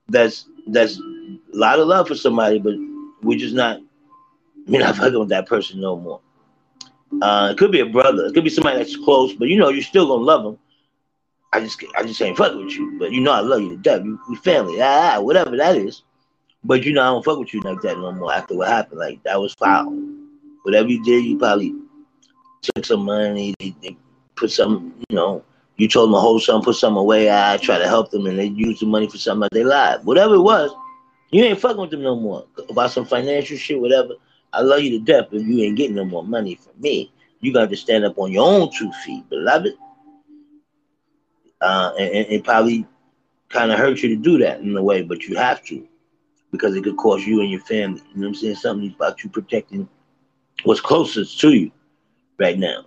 [0.07, 2.76] That's that's a lot of love for somebody, but
[3.22, 3.80] we're just not
[4.68, 6.22] we're not fucking with that person no more.
[7.22, 8.26] Uh, it could be a brother.
[8.26, 10.57] It could be somebody that's close, but you know you're still gonna love them.
[11.53, 12.97] I just I just ain't fucking with you.
[12.97, 14.03] But you know I love you to death.
[14.03, 16.03] You, we family, ah, ah, whatever that is.
[16.64, 18.99] But you know I don't fuck with you like that no more after what happened.
[18.99, 19.91] Like that was foul.
[20.64, 21.76] Whatever you did, you probably
[22.62, 23.97] took some money, they, they
[24.36, 25.43] put some, you know,
[25.78, 27.32] you told them to hold some, put some away.
[27.32, 30.03] I try to help them, and they use the money for something that they lied.
[30.03, 30.72] Whatever it was,
[31.32, 34.14] you ain't fucking with them no more about some financial shit, whatever.
[34.53, 37.12] I love you to death, but you ain't getting no more money from me.
[37.39, 39.74] You got to stand up on your own two feet, beloved.
[41.62, 42.86] Uh, and, and it probably
[43.49, 45.88] kind of hurts you to do that in a way, but you have to
[46.51, 48.01] because it could cost you and your family.
[48.14, 48.55] You know what I'm saying?
[48.55, 49.88] Something about you protecting
[50.64, 51.72] what's closest to you
[52.39, 52.86] right now.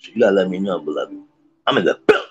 [0.00, 1.16] So you gotta let me know, beloved.
[1.66, 2.26] I'm in the building.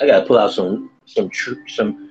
[0.00, 2.10] I gotta pull out some some tr- some.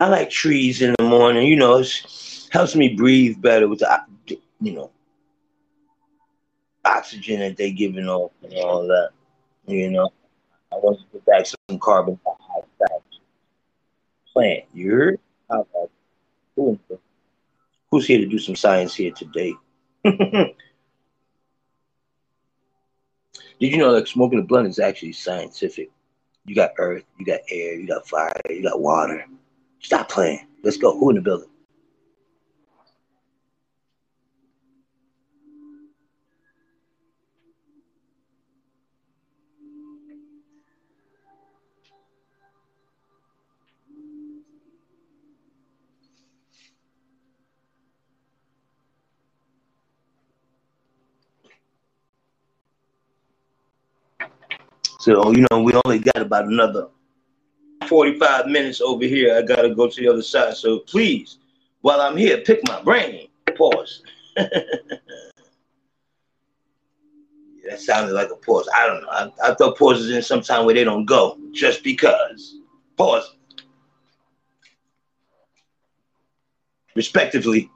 [0.00, 1.46] I like trees in the morning.
[1.46, 4.04] You know, it helps me breathe better with the
[4.60, 4.90] you know
[6.84, 9.10] oxygen that they giving off and all that.
[9.66, 10.10] You know,
[10.72, 13.02] I want to get back some carbon dioxide
[14.32, 14.64] plant.
[14.72, 15.20] You heard?
[15.50, 15.90] How about
[17.90, 19.54] Who's here to do some science here today?
[20.04, 20.54] Did
[23.60, 25.90] you know that smoking a blunt is actually scientific?
[26.46, 29.26] You got earth, you got air, you got fire, you got water.
[29.80, 30.46] Stop playing.
[30.62, 30.98] Let's go.
[30.98, 31.48] Who in the building?
[55.02, 56.86] So, you know, we only got about another
[57.88, 59.36] 45 minutes over here.
[59.36, 60.56] I got to go to the other side.
[60.56, 61.38] So please,
[61.80, 63.26] while I'm here, pick my brain.
[63.56, 64.04] Pause.
[64.36, 64.60] that
[67.78, 68.68] sounded like a pause.
[68.76, 69.08] I don't know.
[69.08, 72.60] I, I thought pauses in some time where they don't go just because.
[72.96, 73.34] Pause.
[76.94, 77.68] Respectively.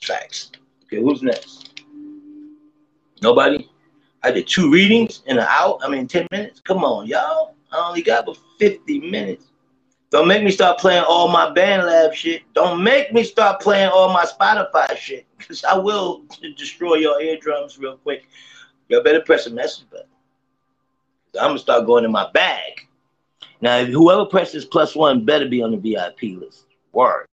[0.00, 0.52] Facts.
[0.84, 1.61] Okay, who's next?
[3.22, 3.68] Nobody?
[4.24, 5.78] I did two readings in an hour.
[5.82, 6.60] I mean, 10 minutes.
[6.60, 7.54] Come on, y'all.
[7.70, 9.46] I only got about 50 minutes.
[10.10, 12.42] Don't make me start playing all my BandLab shit.
[12.52, 15.26] Don't make me start playing all my Spotify shit.
[15.38, 16.24] Because I will
[16.56, 18.28] destroy your eardrums real quick.
[18.88, 20.06] Y'all better press a message button.
[21.40, 22.86] I'm to start going in my bag.
[23.62, 26.66] Now, whoever presses plus one better be on the VIP list.
[26.92, 27.26] Word.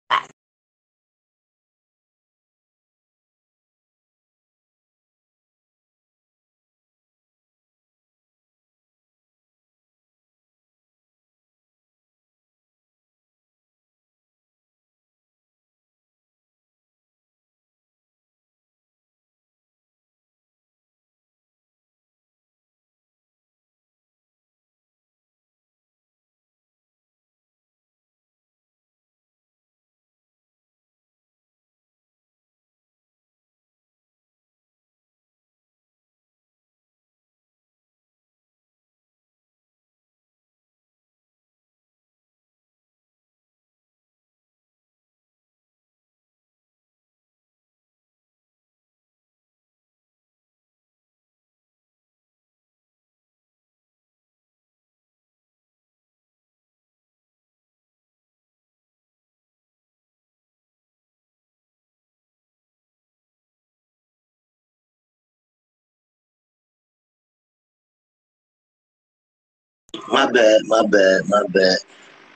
[70.10, 71.78] My bad, my bad, my bad.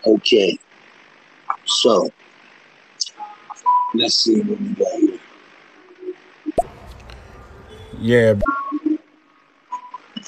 [0.05, 0.59] Okay.
[1.65, 2.11] So
[3.95, 5.19] let's see what we got here.
[7.99, 8.35] Yeah.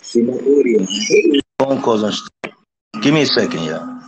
[0.01, 0.83] See my audio.
[0.83, 2.13] I hate phone calls on.
[3.03, 4.01] Give me a second, y'all.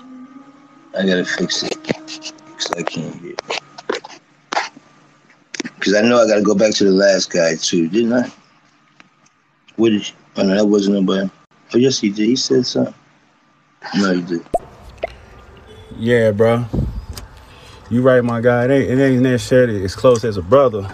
[0.96, 1.76] I gotta fix it.
[1.84, 3.34] Cause I can't hear.
[5.80, 8.32] Cause I know I gotta go back to the last guy too, didn't I?
[9.76, 10.08] What did?
[10.08, 10.14] You?
[10.36, 11.30] Oh no, that wasn't nobody.
[11.74, 12.28] Oh yes, he did.
[12.28, 12.94] He said something.
[13.94, 14.46] No, you did.
[15.98, 16.64] Yeah, bro.
[17.90, 18.64] You right, my guy.
[18.64, 20.88] It ain't, it ain't necessarily as close as a brother.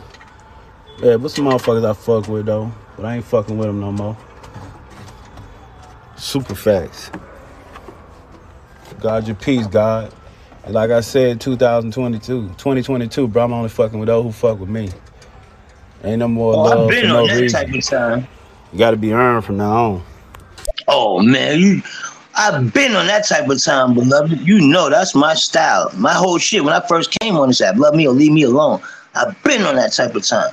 [1.02, 2.70] Yeah, but some motherfuckers I fuck with though.
[2.96, 4.16] But I ain't fucking with them no more.
[6.16, 7.10] Super facts.
[9.00, 10.12] God your peace, God.
[10.64, 14.68] And like I said, 2022, 2022, bro, I'm only fucking with those who fuck with
[14.68, 14.90] me.
[16.04, 17.66] Ain't no more Oh, I've love for been no on that reason.
[17.66, 18.28] type of time.
[18.72, 20.02] You gotta be earned from now on.
[20.86, 21.82] Oh man, you.
[22.34, 24.40] I've been on that type of time, beloved.
[24.40, 25.90] You know that's my style.
[25.96, 28.42] My whole shit when I first came on this app, love me or leave me
[28.42, 28.80] alone.
[29.14, 30.52] I've been on that type of time.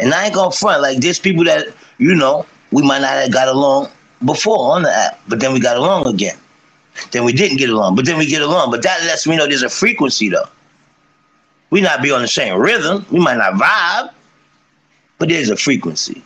[0.00, 1.68] And I ain't gonna front like there's people that,
[1.98, 3.88] you know, we might not have got along
[4.24, 6.36] before on the app, but then we got along again.
[7.10, 8.70] Then we didn't get along, but then we get along.
[8.70, 10.48] But that lets me know there's a frequency though.
[11.70, 13.06] We not be on the same rhythm.
[13.10, 14.12] We might not vibe,
[15.18, 16.22] but there's a frequency.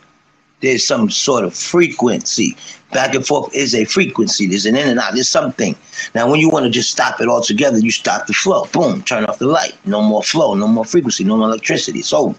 [0.61, 2.57] There's some sort of frequency.
[2.91, 4.47] Back and forth is a frequency.
[4.47, 5.13] There's an in and out.
[5.13, 5.75] There's something.
[6.15, 8.65] Now, when you want to just stop it all together, you stop the flow.
[8.71, 9.77] Boom, turn off the light.
[9.85, 11.99] No more flow, no more frequency, no more electricity.
[11.99, 12.35] It's over.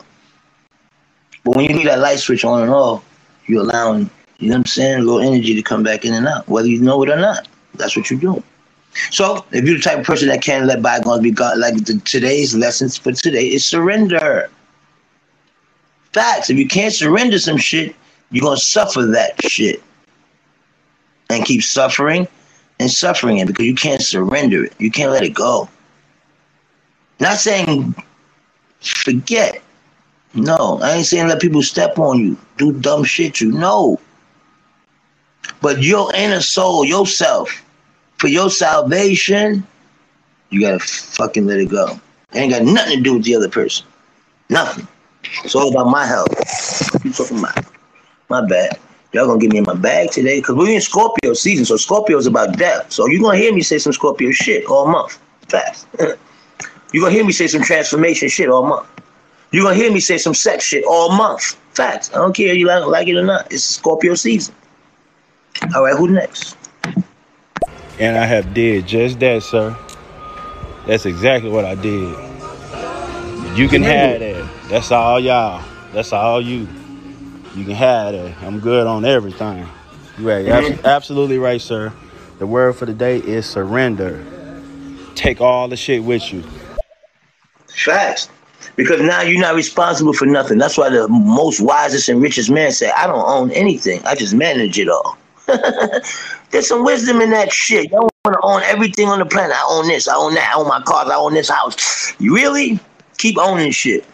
[1.44, 3.04] But when you leave that light switch on and off,
[3.46, 6.26] you're allowing, you know what I'm saying, a little energy to come back in and
[6.26, 7.46] out, whether you know it or not.
[7.74, 8.42] That's what you're doing.
[9.10, 12.00] So, if you're the type of person that can't let bygones be gone, like the,
[12.04, 14.50] today's lessons for today is surrender.
[16.12, 16.50] Facts.
[16.50, 17.94] If you can't surrender some shit,
[18.30, 19.82] you're gonna suffer that shit
[21.30, 22.26] and keep suffering
[22.80, 24.72] and suffering it because you can't surrender it.
[24.78, 25.68] You can't let it go.
[27.20, 27.94] Not saying
[28.80, 29.62] forget.
[30.34, 33.98] No, I ain't saying let people step on you, do dumb shit you know.
[35.60, 37.64] But your inner soul, yourself,
[38.18, 39.66] for your salvation,
[40.50, 41.98] you gotta fucking let it go.
[42.32, 43.86] It ain't got nothing to do with the other person.
[44.50, 44.86] Nothing.
[45.44, 46.28] It's all about my health.
[47.04, 47.77] You talking about?
[48.28, 48.78] My bad.
[49.12, 52.18] Y'all gonna get me in my bag today because we're in Scorpio season, so Scorpio
[52.18, 52.92] is about death.
[52.92, 55.18] So you're gonna hear me say some Scorpio shit all month,
[55.48, 55.86] fast.
[56.92, 58.86] you're gonna hear me say some transformation shit all month.
[59.50, 62.10] You're gonna hear me say some sex shit all month, facts.
[62.12, 63.50] I don't care if you like, like it or not.
[63.50, 64.54] It's Scorpio season.
[65.74, 66.56] All right, who next?
[67.98, 69.74] And I have did just that, sir.
[70.86, 72.10] That's exactly what I did.
[73.56, 74.50] You can have that.
[74.68, 75.64] That's all y'all.
[75.92, 76.68] That's all you.
[77.58, 78.36] You can have that.
[78.44, 79.66] I'm good on everything.
[80.16, 80.46] You right.
[80.46, 80.86] Abs- mm-hmm.
[80.86, 81.92] absolutely right, sir.
[82.38, 84.24] The word for the day is surrender.
[85.16, 86.44] Take all the shit with you.
[87.74, 88.30] Facts.
[88.76, 90.58] Because now you're not responsible for nothing.
[90.58, 94.04] That's why the most wisest and richest man say, I don't own anything.
[94.04, 95.18] I just manage it all.
[96.50, 97.84] There's some wisdom in that shit.
[97.84, 99.56] You don't want to own everything on the planet.
[99.56, 102.14] I own this, I own that, I own my cars, I own this house.
[102.20, 102.78] You really
[103.16, 104.04] keep owning shit.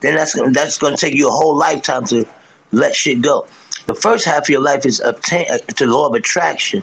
[0.00, 2.26] Then that's gonna that's gonna take you a whole lifetime to
[2.72, 3.46] let shit go.
[3.86, 6.82] The first half of your life is obtain uh, the law of attraction.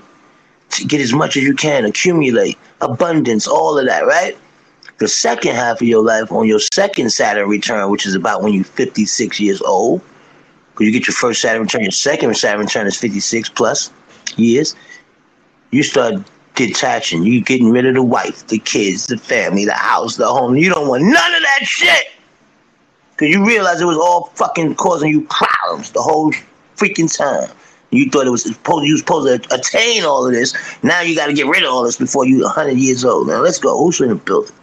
[0.71, 4.37] To get as much as you can, accumulate abundance, all of that, right?
[4.99, 8.53] The second half of your life on your second Saturn return, which is about when
[8.53, 10.01] you're 56 years old,
[10.71, 13.91] because you get your first Saturn return, your second Saturn return is 56 plus
[14.35, 14.75] years.
[15.71, 16.23] You start
[16.53, 17.23] detaching.
[17.23, 20.55] You getting rid of the wife, the kids, the family, the house, the home.
[20.55, 22.07] You don't want none of that shit.
[23.20, 26.32] Because you realize it was all fucking causing you problems the whole
[26.78, 27.53] freaking time.
[27.91, 30.55] You thought it was supposed you was supposed to attain all of this.
[30.84, 33.28] Now you got to get rid of all this before you're 100 years old.
[33.28, 33.78] Now let's go.
[33.78, 34.55] Who's in the building?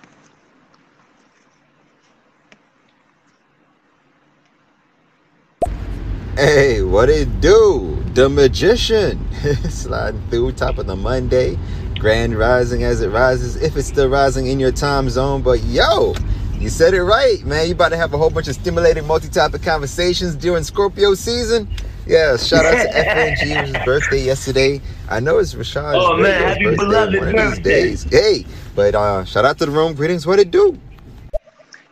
[6.37, 8.03] Hey, what it do?
[8.15, 9.21] The magician
[9.69, 11.59] sliding through top of the Monday,
[11.99, 13.57] grand rising as it rises.
[13.57, 16.15] If it's still rising in your time zone, but yo,
[16.61, 17.67] you said it right, man.
[17.67, 21.69] You about to have a whole bunch of stimulating multi-topic conversations during Scorpio season.
[22.07, 24.81] Yeah, shout out to FNG, whose birthday yesterday.
[25.11, 28.03] I know it's Rashad's Oh, man, happy birthday beloved one of these days.
[28.05, 29.95] Hey, but uh, shout out to the room.
[29.95, 30.79] Greetings, what it do?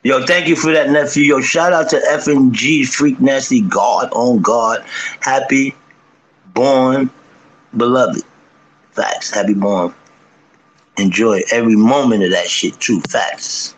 [0.04, 1.22] Yo, thank you for that, nephew.
[1.22, 4.84] Yo, shout out to FNG Freak Nasty God on God.
[5.20, 5.74] Happy
[6.52, 7.10] born
[7.76, 8.22] beloved.
[8.92, 9.30] Facts.
[9.30, 9.94] Happy born.
[10.98, 13.00] Enjoy every moment of that shit too.
[13.08, 13.74] Facts.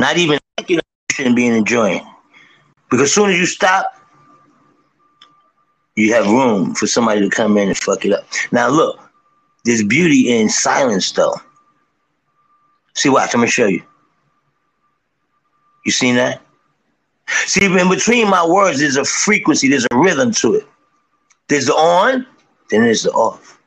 [0.00, 2.06] Not even thinking of you shouldn't be enjoying.
[2.88, 3.94] Because as soon as you stop,
[5.94, 8.24] you have room for somebody to come in and fuck it up.
[8.50, 8.98] Now look,
[9.66, 11.34] there's beauty in silence though.
[12.94, 13.82] See, watch, I'm gonna show you.
[15.84, 16.40] You seen that?
[17.44, 20.66] See, in between my words, there's a frequency, there's a rhythm to it.
[21.48, 22.26] There's the on,
[22.70, 23.60] then there's the off.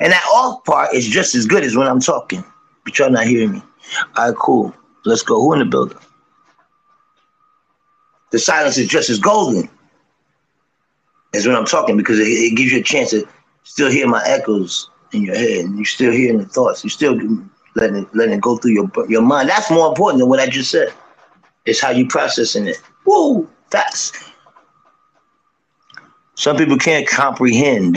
[0.00, 2.42] And that off part is just as good as when I'm talking,
[2.84, 3.62] but y'all not hearing me.
[4.16, 4.74] All right, cool.
[5.04, 5.40] Let's go.
[5.40, 5.98] Who in the building?
[8.30, 9.68] The silence is just as golden
[11.34, 13.26] as when I'm talking because it, it gives you a chance to
[13.64, 16.82] still hear my echoes in your head, and you still hearing the thoughts.
[16.84, 17.18] You're still
[17.76, 19.48] letting it, letting it go through your your mind.
[19.48, 20.92] That's more important than what I just said.
[21.64, 22.80] It's how you processing it.
[23.06, 24.12] Woo, that's.
[26.34, 27.96] Some people can't comprehend.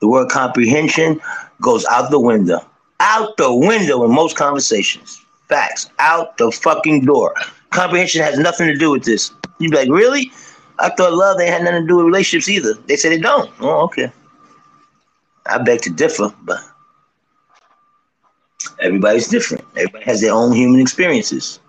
[0.00, 1.20] The word comprehension
[1.62, 2.69] goes out the window.
[3.00, 5.24] Out the window in most conversations.
[5.48, 5.90] Facts.
[5.98, 7.34] Out the fucking door.
[7.70, 9.32] Comprehension has nothing to do with this.
[9.58, 10.30] You'd be like, really?
[10.78, 12.74] I thought love ain't had nothing to do with relationships either.
[12.86, 13.50] They said it don't.
[13.60, 14.12] Oh, okay.
[15.46, 16.58] I beg to differ, but
[18.80, 19.64] everybody's different.
[19.76, 21.60] Everybody has their own human experiences.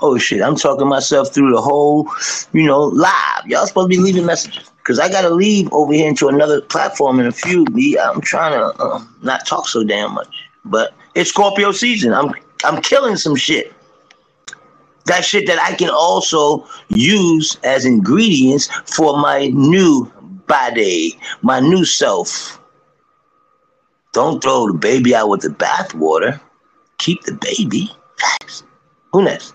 [0.00, 2.08] Oh shit, I'm talking myself through the whole,
[2.52, 3.46] you know, live.
[3.46, 7.20] Y'all supposed to be leaving messages because I gotta leave over here into another platform
[7.20, 7.64] in a few.
[7.72, 12.12] Me, I'm trying to uh, not talk so damn much, but it's Scorpio season.
[12.12, 13.72] I'm I'm killing some shit.
[15.06, 20.10] That shit that I can also use as ingredients for my new
[20.46, 22.60] body, my new self.
[24.12, 26.40] Don't throw the baby out with the bathwater.
[26.98, 27.90] Keep the baby.
[28.18, 28.64] Facts.
[29.12, 29.54] Who next?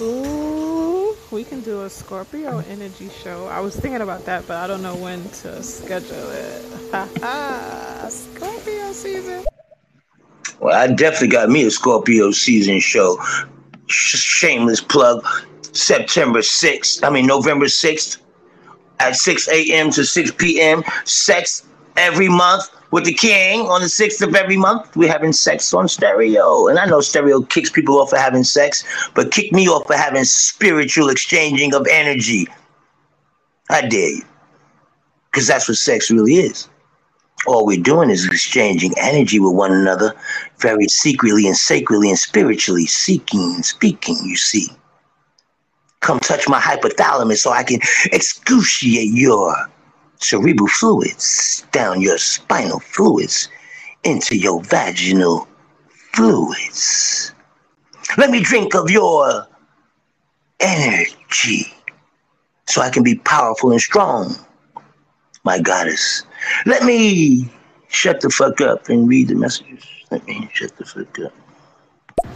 [0.00, 3.46] Ooh, we can do a Scorpio energy show.
[3.46, 6.62] I was thinking about that, but I don't know when to schedule it.
[8.10, 9.46] Scorpio season.
[10.60, 13.18] Well, I definitely got me a Scorpio season show.
[13.86, 15.26] Sh- shameless plug.
[15.72, 18.18] September 6th, I mean, November 6th
[18.98, 19.90] at 6 a.m.
[19.90, 20.82] to 6 p.m.
[21.04, 24.96] Sex every month with the king on the 6th of every month.
[24.96, 26.68] We're having sex on stereo.
[26.68, 28.84] And I know stereo kicks people off for having sex,
[29.14, 32.48] but kick me off for having spiritual exchanging of energy.
[33.68, 34.22] I dare you.
[35.30, 36.68] Because that's what sex really is.
[37.46, 40.14] All we're doing is exchanging energy with one another
[40.58, 44.68] very secretly and sacredly and spiritually, seeking and speaking, you see.
[46.00, 47.80] Come touch my hypothalamus so I can
[48.12, 49.54] excruciate your
[50.20, 53.48] cerebral fluids down your spinal fluids
[54.04, 55.48] into your vaginal
[56.14, 57.32] fluids.
[58.16, 59.46] Let me drink of your
[60.60, 61.74] energy
[62.66, 64.36] so I can be powerful and strong,
[65.44, 66.25] my goddess.
[66.66, 67.48] Let me
[67.88, 69.84] shut the fuck up and read the messages.
[70.10, 71.32] Let me shut the fuck up.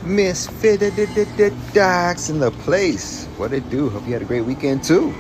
[0.05, 3.27] Misfitted docs in the place.
[3.37, 3.89] What it do?
[3.91, 5.15] Hope you had a great weekend too.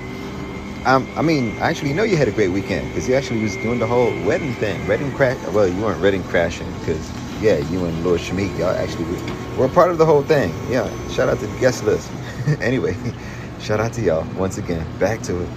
[0.86, 3.54] Um, I mean, I actually know you had a great weekend because you actually was
[3.56, 5.36] doing the whole wedding thing, wedding crash.
[5.48, 7.10] Well, you weren't wedding crashing because
[7.42, 10.52] yeah, you and Lord Shamik, y'all actually were, were part of the whole thing.
[10.70, 12.10] Yeah, shout out to the guest list.
[12.60, 12.96] anyway,
[13.60, 14.86] shout out to y'all once again.
[14.98, 15.48] Back to it.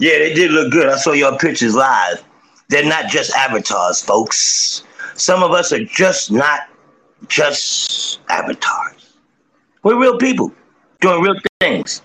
[0.00, 0.88] Yeah, they did look good.
[0.88, 2.24] I saw your pictures live.
[2.70, 4.82] They're not just avatars, folks.
[5.14, 6.60] Some of us are just not
[7.28, 9.18] just avatars.
[9.82, 10.52] We're real people
[11.02, 12.00] doing real things.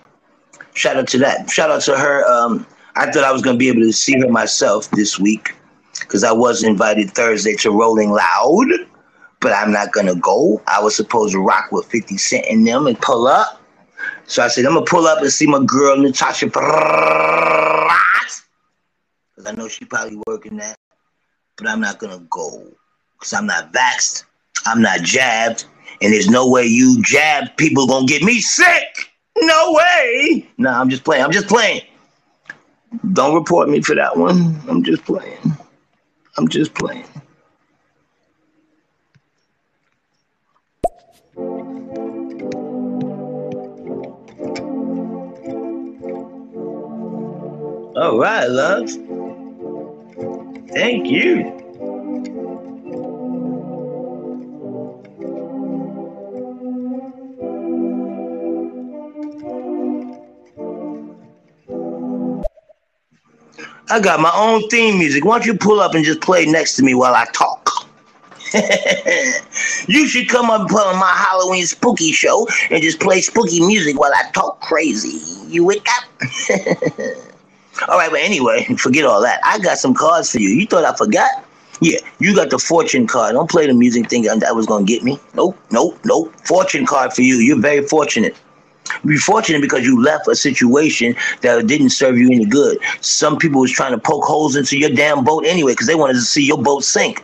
[0.74, 1.48] Shout out to that.
[1.48, 2.22] Shout out to her.
[2.30, 2.66] Um,
[2.96, 5.54] I thought I was going to be able to see her myself this week
[5.98, 8.68] because I was invited Thursday to Rolling Loud,
[9.40, 10.60] but I'm not going to go.
[10.66, 13.62] I was supposed to rock with 50 Cent and them and pull up.
[14.26, 16.50] So I said, I'm going to pull up and see my girl, Natasha
[19.46, 20.76] I know she probably working that,
[21.56, 22.66] but I'm not gonna go
[23.12, 24.24] because I'm not vaxxed,
[24.66, 25.66] I'm not jabbed,
[26.02, 29.12] and there's no way you jab people gonna get me sick.
[29.38, 30.48] No way.
[30.58, 31.22] No, nah, I'm just playing.
[31.22, 31.82] I'm just playing.
[33.12, 34.60] Don't report me for that one.
[34.68, 35.38] I'm just playing.
[36.36, 37.04] I'm just playing.
[47.96, 48.90] All right, love.
[50.76, 51.38] Thank you.
[63.88, 65.24] I got my own theme music.
[65.24, 67.70] Why don't you pull up and just play next to me while I talk?
[69.88, 73.60] you should come up and put on my Halloween spooky show and just play spooky
[73.66, 75.22] music while I talk crazy.
[75.50, 77.24] You wake up?
[77.88, 79.40] All right, but anyway, forget all that.
[79.44, 80.50] I got some cards for you.
[80.50, 81.44] You thought I forgot?
[81.80, 83.34] Yeah, you got the fortune card.
[83.34, 85.20] Don't play the music thinking that was gonna get me.
[85.34, 86.34] Nope, nope, nope.
[86.46, 87.36] Fortune card for you.
[87.36, 88.34] You're very fortunate.
[89.04, 92.78] You're fortunate because you left a situation that didn't serve you any good.
[93.00, 96.14] Some people was trying to poke holes into your damn boat anyway because they wanted
[96.14, 97.22] to see your boat sink.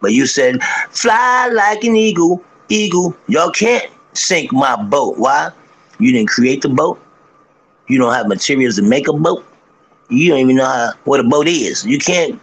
[0.00, 3.16] But you said, fly like an eagle, eagle.
[3.28, 5.16] Y'all can't sink my boat.
[5.16, 5.50] Why?
[5.98, 7.00] You didn't create the boat.
[7.88, 9.44] You don't have materials to make a boat
[10.08, 11.84] you don't even know how, what a boat is.
[11.84, 12.40] You can't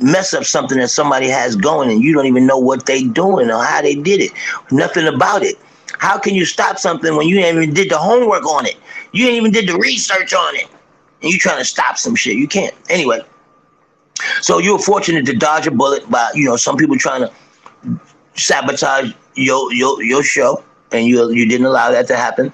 [0.00, 3.50] mess up something that somebody has going and you don't even know what they doing
[3.50, 4.32] or how they did it.
[4.70, 5.58] Nothing about it.
[5.98, 8.76] How can you stop something when you even did the homework on it?
[9.12, 10.68] You ain't even did the research on it.
[11.22, 12.36] And you trying to stop some shit.
[12.36, 12.74] You can't.
[12.88, 13.20] Anyway.
[14.40, 18.00] So you were fortunate to dodge a bullet by, you know, some people trying to
[18.34, 22.52] sabotage your your your show and you you didn't allow that to happen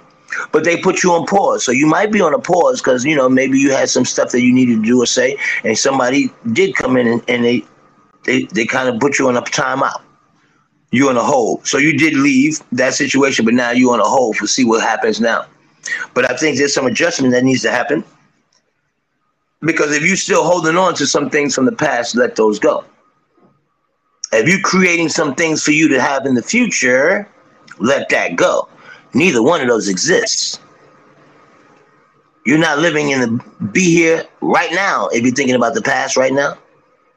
[0.52, 1.64] but they put you on pause.
[1.64, 4.30] So you might be on a pause because you know maybe you had some stuff
[4.32, 7.64] that you needed to do or say, and somebody did come in and, and they
[8.24, 10.02] they they kind of put you on a timeout.
[10.90, 11.66] You on a hold.
[11.66, 14.82] So you did leave that situation, but now you on a hold to see what
[14.82, 15.44] happens now.
[16.14, 18.04] But I think there's some adjustment that needs to happen.
[19.60, 22.84] Because if you're still holding on to some things from the past, let those go.
[24.32, 27.28] If you're creating some things for you to have in the future,
[27.78, 28.68] let that go.
[29.18, 30.60] Neither one of those exists.
[32.46, 36.16] You're not living in the be here right now if you're thinking about the past
[36.16, 36.56] right now,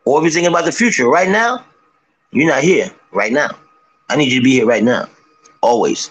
[0.03, 1.63] or if you're thinking about the future right now,
[2.31, 3.51] you're not here right now.
[4.09, 5.09] I need you to be here right now,
[5.61, 6.09] always.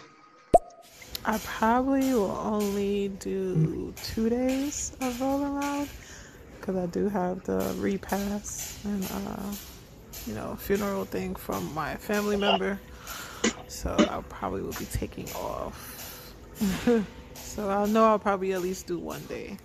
[1.24, 5.88] I probably will only do two days of Rolling Loud
[6.60, 9.52] because I do have the repass and uh,
[10.24, 12.78] you know funeral thing from my family member,
[13.68, 16.34] so I probably will be taking off.
[17.34, 19.56] so I know I'll probably at least do one day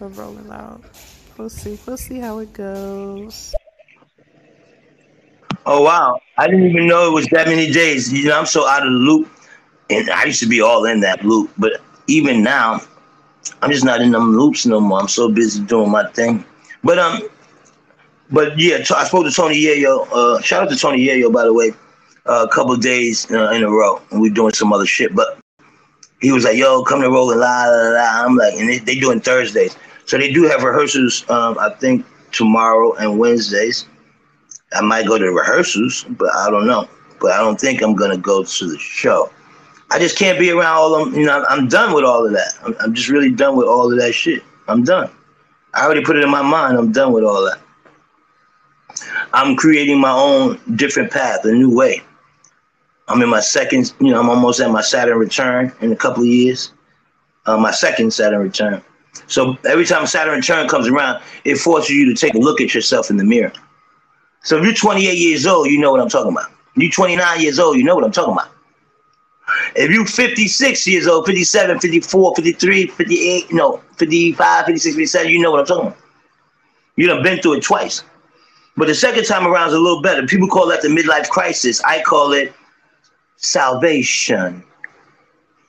[0.00, 0.82] of Rolling Loud.
[1.36, 1.78] We'll see.
[1.86, 3.54] We'll see how it goes.
[5.66, 8.12] Oh wow, I didn't even know it was that many days.
[8.12, 9.30] You know, I'm so out of the loop,
[9.88, 12.80] and I used to be all in that loop, but even now,
[13.62, 15.00] I'm just not in them loops no more.
[15.00, 16.44] I'm so busy doing my thing.
[16.82, 17.22] But um,
[18.30, 20.06] but yeah, t- I spoke to Tony Yayo.
[20.12, 21.72] Uh, shout out to Tony Yayo, by the way.
[22.26, 25.14] A couple days uh, in a row, and we're doing some other shit.
[25.14, 25.38] But
[26.20, 28.94] he was like, "Yo, come to Rolling La La La." I'm like, and they, they
[28.98, 31.28] doing Thursdays, so they do have rehearsals.
[31.28, 33.86] Um, I think tomorrow and Wednesdays.
[34.72, 36.88] I might go to the rehearsals, but I don't know.
[37.20, 39.30] But I don't think I'm gonna go to the show.
[39.90, 41.20] I just can't be around all of them.
[41.20, 42.54] You know, I'm done with all of that.
[42.64, 44.42] I'm, I'm just really done with all of that shit.
[44.66, 45.10] I'm done.
[45.74, 46.76] I already put it in my mind.
[46.76, 47.60] I'm done with all that.
[49.32, 52.02] I'm creating my own different path, a new way.
[53.08, 56.22] I'm in my second, you know, I'm almost at my Saturn return in a couple
[56.22, 56.72] of years.
[57.46, 58.82] Uh, my second Saturn return.
[59.26, 62.74] So every time Saturn return comes around, it forces you to take a look at
[62.74, 63.52] yourself in the mirror.
[64.42, 66.50] So if you're 28 years old, you know what I'm talking about.
[66.76, 68.48] You're 29 years old, you know what I'm talking about.
[69.76, 75.50] If you're 56 years old, 57, 54, 53, 58, no, 55, 56, 57, you know
[75.50, 75.98] what I'm talking about.
[76.96, 78.04] You done been through it twice.
[78.76, 80.26] But the second time around is a little better.
[80.26, 81.82] People call that the midlife crisis.
[81.84, 82.52] I call it
[83.36, 84.64] salvation.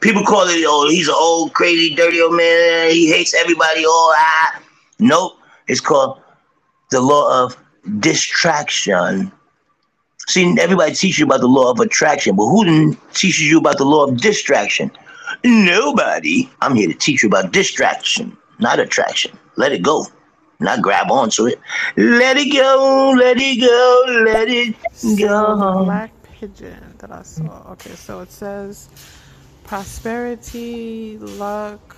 [0.00, 2.90] People call it, oh, he's an old, crazy, dirty old man.
[2.90, 3.84] He hates everybody.
[3.86, 4.60] All ah.
[4.98, 5.32] Nope.
[5.66, 6.20] It's called
[6.90, 7.56] the law of
[8.00, 9.32] distraction.
[10.28, 13.84] See, everybody teaches you about the law of attraction, but who teaches you about the
[13.84, 14.90] law of distraction?
[15.42, 16.50] Nobody.
[16.60, 19.38] I'm here to teach you about distraction, not attraction.
[19.56, 20.06] Let it go.
[20.60, 21.60] Not grab onto it.
[21.96, 25.84] Let it go, let it go, let it So go.
[25.84, 27.72] black pigeon that I saw.
[27.72, 28.88] Okay, so it says
[29.64, 31.96] prosperity, luck,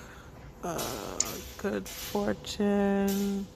[0.65, 1.19] uh,
[1.59, 3.47] good fortune.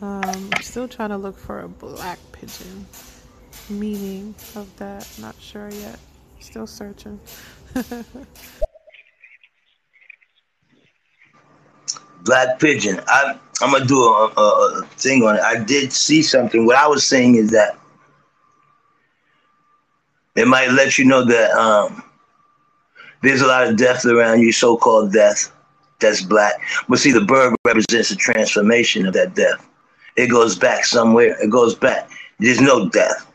[0.00, 2.86] Um, I'm still trying to look for a black pigeon.
[3.68, 5.98] Meaning of that, not sure yet.
[6.40, 7.20] Still searching.
[12.24, 13.00] Black Pigeon.
[13.08, 15.42] I, I'm gonna do a, a, thing on it.
[15.42, 16.66] I did see something.
[16.66, 17.78] What I was saying is that
[20.36, 22.02] it might let you know that um,
[23.22, 25.52] there's a lot of death around you, so-called death.
[26.00, 26.54] That's black.
[26.88, 29.68] But see, the bird represents a transformation of that death.
[30.16, 31.40] It goes back somewhere.
[31.40, 32.10] It goes back.
[32.38, 33.26] There's no death.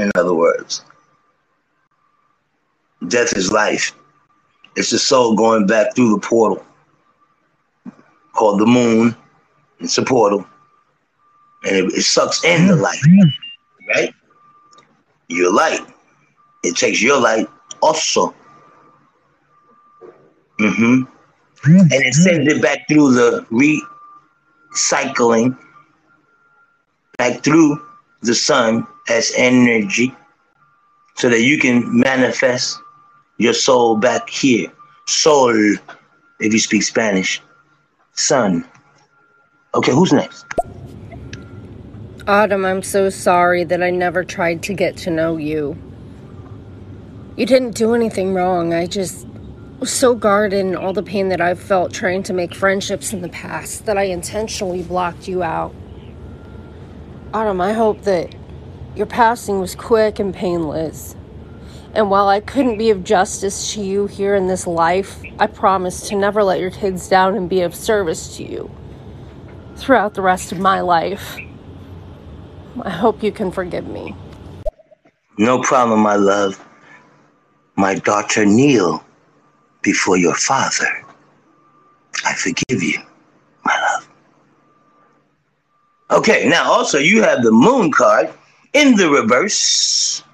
[0.00, 0.84] In other words,
[3.06, 3.92] death is life.
[4.76, 6.64] It's the soul going back through the portal
[8.34, 9.16] called the moon.
[9.80, 10.46] It's a portal,
[11.64, 12.98] and it, it sucks in the light,
[13.94, 14.14] right?
[15.28, 15.80] Your light.
[16.62, 17.48] It takes your light
[17.80, 18.34] also.
[20.60, 21.02] Mm hmm
[21.64, 23.46] And it sends it back through the
[24.74, 25.58] recycling,
[27.18, 27.80] back through
[28.22, 30.14] the sun as energy,
[31.16, 32.78] so that you can manifest
[33.38, 34.70] your soul back here.
[35.06, 35.52] Soul,
[36.40, 37.40] if you speak Spanish.
[38.14, 38.64] Sun.
[39.74, 40.46] Okay, who's next?
[42.26, 45.76] Autumn, I'm so sorry that I never tried to get to know you.
[47.36, 48.72] You didn't do anything wrong.
[48.72, 49.26] I just
[49.80, 53.20] was so guarded in all the pain that I've felt trying to make friendships in
[53.20, 55.74] the past that I intentionally blocked you out.
[57.34, 58.32] Autumn, I hope that
[58.94, 61.16] your passing was quick and painless.
[61.94, 66.08] And while I couldn't be of justice to you here in this life, I promise
[66.08, 68.68] to never let your kids down and be of service to you
[69.76, 71.38] throughout the rest of my life.
[72.82, 74.16] I hope you can forgive me.
[75.38, 76.60] No problem, my love.
[77.76, 79.04] My daughter, kneel
[79.82, 81.04] before your father.
[82.24, 82.98] I forgive you,
[83.64, 84.08] my love.
[86.10, 88.32] Okay, now also you have the moon card
[88.72, 90.24] in the reverse.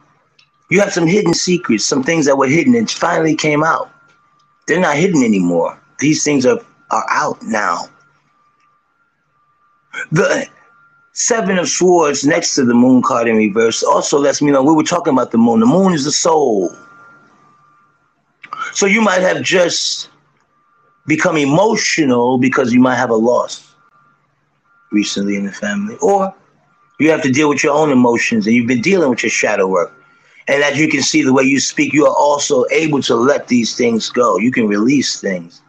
[0.70, 3.90] You have some hidden secrets, some things that were hidden and finally came out.
[4.66, 5.78] They're not hidden anymore.
[5.98, 6.60] These things are
[6.90, 7.88] are out now.
[10.12, 10.48] The
[11.12, 14.72] Seven of Swords next to the Moon card in reverse also lets me know we
[14.72, 15.60] were talking about the Moon.
[15.60, 16.74] The Moon is the soul.
[18.72, 20.08] So you might have just
[21.06, 23.74] become emotional because you might have a loss
[24.92, 26.34] recently in the family, or
[26.98, 29.66] you have to deal with your own emotions and you've been dealing with your shadow
[29.66, 29.92] work.
[30.48, 33.48] And as you can see, the way you speak, you are also able to let
[33.48, 34.38] these things go.
[34.38, 35.62] You can release things.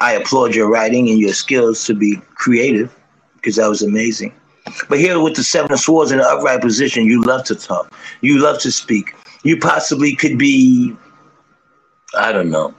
[0.00, 2.94] I applaud your writing and your skills to be creative
[3.34, 4.32] because that was amazing.
[4.88, 7.92] But here with the Seven of Swords in the upright position, you love to talk.
[8.20, 9.14] You love to speak.
[9.42, 10.96] You possibly could be,
[12.16, 12.74] I don't know,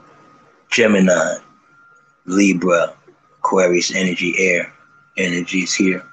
[0.70, 1.36] Gemini,
[2.26, 2.94] Libra,
[3.38, 4.72] Aquarius energy, air
[5.16, 6.04] energies here.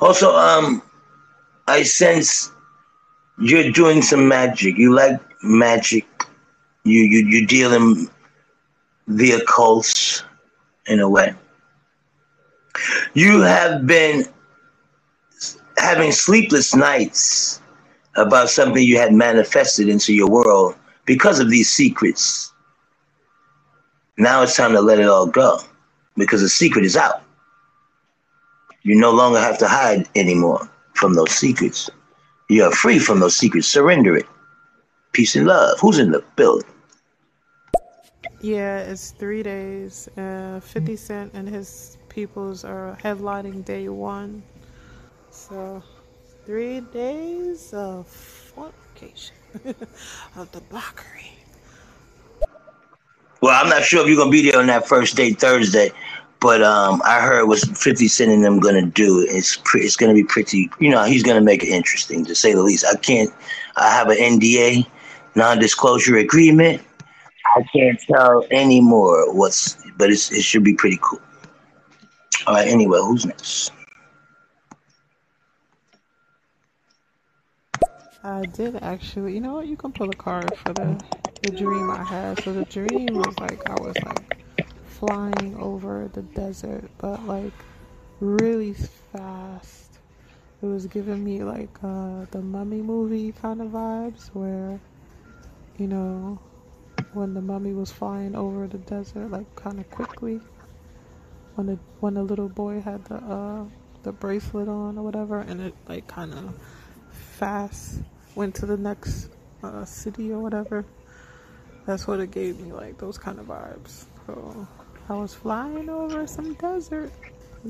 [0.00, 0.82] Also, um,
[1.70, 2.50] I sense
[3.38, 4.76] you're doing some magic.
[4.76, 6.04] You like magic.
[6.82, 8.08] You you you deal in
[9.06, 10.24] the occult
[10.86, 11.32] in a way.
[13.14, 14.24] You have been
[15.78, 17.62] having sleepless nights
[18.16, 22.52] about something you had manifested into your world because of these secrets.
[24.18, 25.60] Now it's time to let it all go
[26.16, 27.22] because the secret is out.
[28.82, 30.68] You no longer have to hide anymore
[31.00, 31.88] from those secrets.
[32.50, 33.66] You're free from those secrets.
[33.66, 34.26] Surrender it.
[35.12, 35.80] Peace and love.
[35.80, 36.68] Who's in the building?
[38.42, 40.08] Yeah, it's three days.
[40.16, 44.42] Uh, 50 Cent and his peoples are headlining day one.
[45.30, 45.82] So,
[46.44, 49.36] three days of fornication,
[50.36, 51.32] of the debauchery.
[53.40, 55.92] Well, I'm not sure if you're gonna be there on that first day Thursday,
[56.40, 59.24] but um, I heard what 50 Cent and them gonna do.
[59.28, 60.70] It's pre- it's gonna be pretty.
[60.80, 62.84] You know, he's gonna make it interesting to say the least.
[62.86, 63.30] I can't.
[63.76, 64.86] I have an NDA,
[65.36, 66.82] non-disclosure agreement.
[67.56, 71.20] I can't tell anymore what's, but it's, it should be pretty cool.
[72.46, 72.68] All right.
[72.68, 73.72] Anyway, who's next?
[78.24, 79.34] I did actually.
[79.34, 79.66] You know what?
[79.66, 81.00] You can pull a card for the
[81.42, 82.38] the dream I had.
[82.40, 84.39] So the dream was like I was like
[85.00, 87.52] flying over the desert, but like
[88.20, 88.74] really
[89.12, 89.98] fast.
[90.62, 94.78] It was giving me like uh, the Mummy movie kind of vibes, where
[95.78, 96.38] you know
[97.12, 100.40] when the mummy was flying over the desert, like kind of quickly.
[101.54, 103.64] When the when the little boy had the uh,
[104.02, 106.54] the bracelet on or whatever, and it like kind of
[107.10, 108.00] fast
[108.34, 109.30] went to the next
[109.62, 110.84] uh, city or whatever.
[111.86, 114.04] That's what it gave me, like those kind of vibes.
[114.26, 114.68] So
[115.10, 117.10] I was flying over some desert.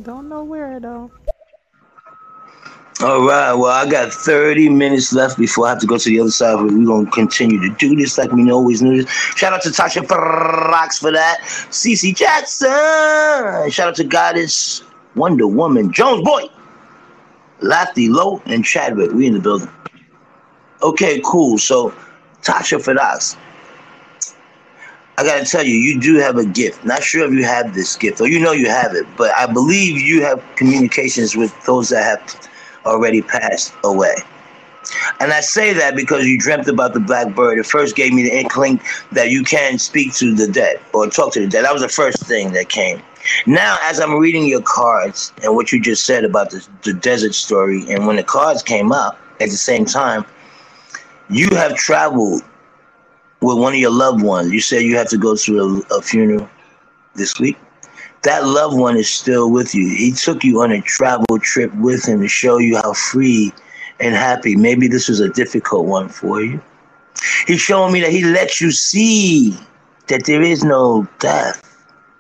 [0.03, 1.11] Don't know where though.
[3.01, 3.55] All right.
[3.55, 6.57] Well, I got 30 minutes left before I have to go to the other side.
[6.57, 9.07] But we're going to continue to do this like we always knew.
[9.07, 11.39] Shout out to Tasha Rocks for that.
[11.41, 12.69] CC Jackson.
[13.71, 14.83] Shout out to Goddess,
[15.17, 16.45] Wonder Woman, Jones Boy,
[17.63, 19.13] Lafty, Low, and Chadwick.
[19.13, 19.71] We in the building.
[20.83, 21.57] Okay, cool.
[21.57, 21.95] So,
[22.43, 23.39] Tasha Fadas.
[25.21, 26.83] I gotta tell you, you do have a gift.
[26.83, 29.45] Not sure if you have this gift, or you know you have it, but I
[29.45, 32.51] believe you have communications with those that have
[32.87, 34.15] already passed away.
[35.21, 37.59] And I say that because you dreamt about the black bird.
[37.59, 38.81] It first gave me the inkling
[39.13, 41.67] that you can speak to the dead or talk to the dead.
[41.67, 43.03] That was the first thing that came.
[43.45, 47.35] Now, as I'm reading your cards and what you just said about the, the desert
[47.35, 50.25] story, and when the cards came up at the same time,
[51.29, 52.43] you have traveled
[53.41, 54.53] with one of your loved ones.
[54.53, 56.49] You said you have to go to a, a funeral
[57.15, 57.57] this week
[58.23, 59.89] that loved one is still with you.
[59.89, 63.53] He took you on a travel trip with him to show you how free
[63.99, 64.57] and happy.
[64.57, 66.61] Maybe this was a difficult one for you.
[67.47, 69.57] He's showing me that he let you see
[70.09, 71.63] that there is no death.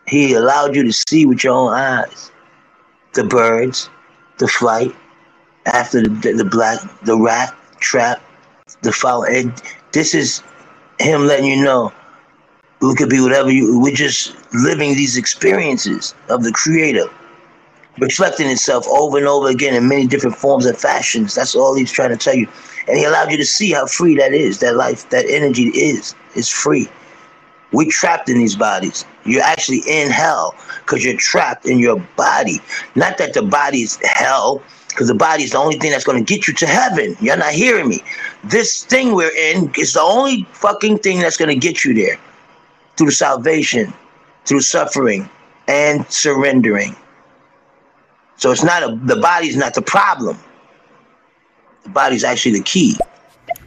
[0.07, 2.31] He allowed you to see with your own eyes
[3.13, 3.91] the birds,
[4.39, 4.95] the flight,
[5.67, 8.23] after the, the black, the rat trap,
[8.83, 9.53] the fountain.
[9.93, 10.43] This is
[11.01, 11.93] him letting you know
[12.82, 17.09] it could be whatever you we're just living these experiences of the creator
[17.98, 21.35] reflecting itself over and over again in many different forms and fashions.
[21.35, 22.48] That's all he's trying to tell you.
[22.89, 26.14] And he allowed you to see how free that is that life that energy is
[26.35, 26.89] is free.
[27.72, 32.59] We're trapped in these bodies you're actually in hell because you're trapped in your body
[32.95, 36.35] not that the body's hell because the body is the only thing that's going to
[36.35, 38.03] get you to heaven you're not hearing me
[38.45, 42.19] this thing we're in is the only fucking thing that's going to get you there
[43.01, 43.91] through salvation,
[44.45, 45.27] through suffering,
[45.69, 46.95] and surrendering.
[48.37, 50.39] So it's not a the body is not the problem.
[51.85, 52.99] The body is actually the key.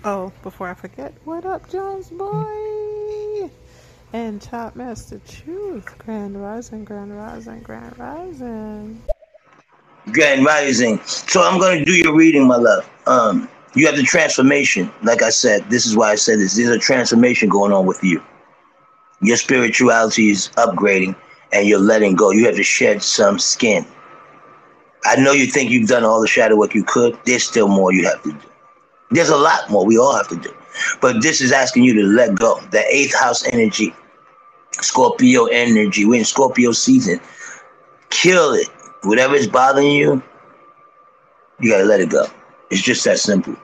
[0.04, 2.73] Oh, before I forget, what up, Jones boy?
[4.14, 5.98] And Top Master Truth.
[5.98, 9.02] Grand Rising, Grand Rising, Grand Rising.
[10.12, 11.00] Grand Rising.
[11.04, 12.88] So I'm going to do your reading, my love.
[13.08, 14.92] Um, you have the transformation.
[15.02, 16.56] Like I said, this is why I said this.
[16.56, 18.22] There's a transformation going on with you.
[19.22, 21.16] Your spirituality is upgrading
[21.52, 22.30] and you're letting go.
[22.30, 23.84] You have to shed some skin.
[25.06, 27.18] I know you think you've done all the shadow work you could.
[27.26, 28.50] There's still more you have to do.
[29.10, 30.54] There's a lot more we all have to do.
[31.02, 32.62] But this is asking you to let go.
[32.72, 33.94] The eighth house energy,
[34.82, 36.06] Scorpio energy.
[36.06, 37.20] We're in Scorpio season.
[38.10, 38.68] Kill it.
[39.04, 40.24] Whatever is bothering you,
[41.60, 42.28] you gotta let it go.
[42.70, 43.56] It's just that simple.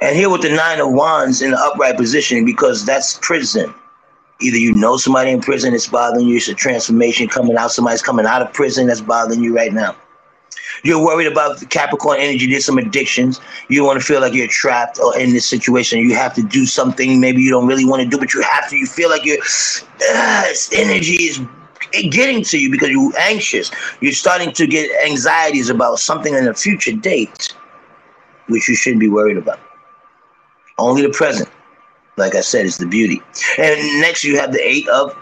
[0.00, 3.74] And here with the nine of wands in the upright position, because that's prison.
[4.40, 8.02] Either you know somebody in prison that's bothering you, it's a transformation coming out, somebody's
[8.02, 9.96] coming out of prison that's bothering you right now.
[10.84, 12.50] You're worried about the Capricorn energy.
[12.50, 13.40] There's some addictions.
[13.68, 15.98] You want to feel like you're trapped or in this situation.
[15.98, 18.68] You have to do something maybe you don't really want to do, but you have
[18.70, 18.76] to.
[18.76, 19.38] You feel like your
[20.10, 21.40] uh, energy is
[22.10, 23.70] getting to you because you're anxious.
[24.00, 27.54] You're starting to get anxieties about something in a future date,
[28.48, 29.58] which you shouldn't be worried about.
[30.78, 31.48] Only the present,
[32.16, 33.20] like I said, is the beauty.
[33.58, 35.16] And next, you have the Eight of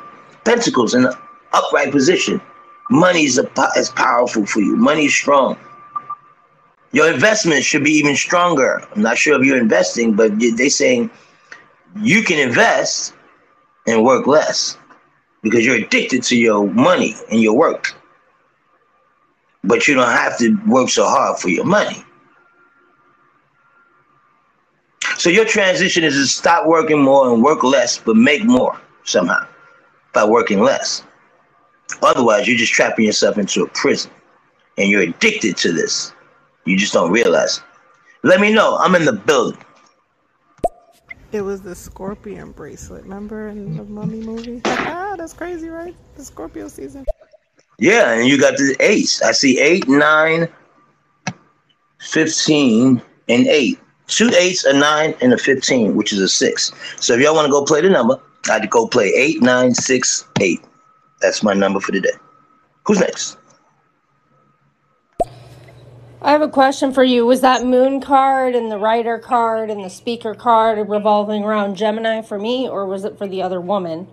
[0.44, 1.18] Pentacles in the
[1.52, 2.40] upright position.
[2.90, 4.76] Money is, a, is powerful for you.
[4.76, 5.56] Money is strong.
[6.92, 8.82] Your investment should be even stronger.
[8.94, 11.10] I'm not sure if you're investing, but they're saying
[12.00, 13.14] you can invest
[13.86, 14.78] and work less
[15.42, 17.94] because you're addicted to your money and your work.
[19.64, 22.04] But you don't have to work so hard for your money.
[25.18, 29.46] So your transition is to stop working more and work less, but make more somehow
[30.12, 31.02] by working less.
[32.02, 34.10] Otherwise, you're just trapping yourself into a prison
[34.78, 36.12] and you're addicted to this.
[36.64, 37.64] You just don't realize it.
[38.22, 38.76] Let me know.
[38.78, 39.60] I'm in the building.
[41.32, 43.02] It was the scorpion bracelet.
[43.02, 44.62] Remember in the mummy movie?
[44.64, 45.94] ah, that's crazy, right?
[46.16, 47.04] The Scorpio season.
[47.78, 49.20] Yeah, and you got the eights.
[49.22, 50.48] I see eight, nine,
[52.00, 53.78] 15, and eight.
[54.06, 56.72] Two eights, a nine, and a 15, which is a six.
[56.96, 60.26] So if y'all want to go play the number, I'd go play eight, nine, six,
[60.40, 60.60] eight.
[61.20, 62.12] That's my number for today.
[62.84, 63.38] Who's next?
[66.22, 67.26] I have a question for you.
[67.26, 72.22] Was that moon card and the writer card and the speaker card revolving around Gemini
[72.22, 74.09] for me, or was it for the other woman?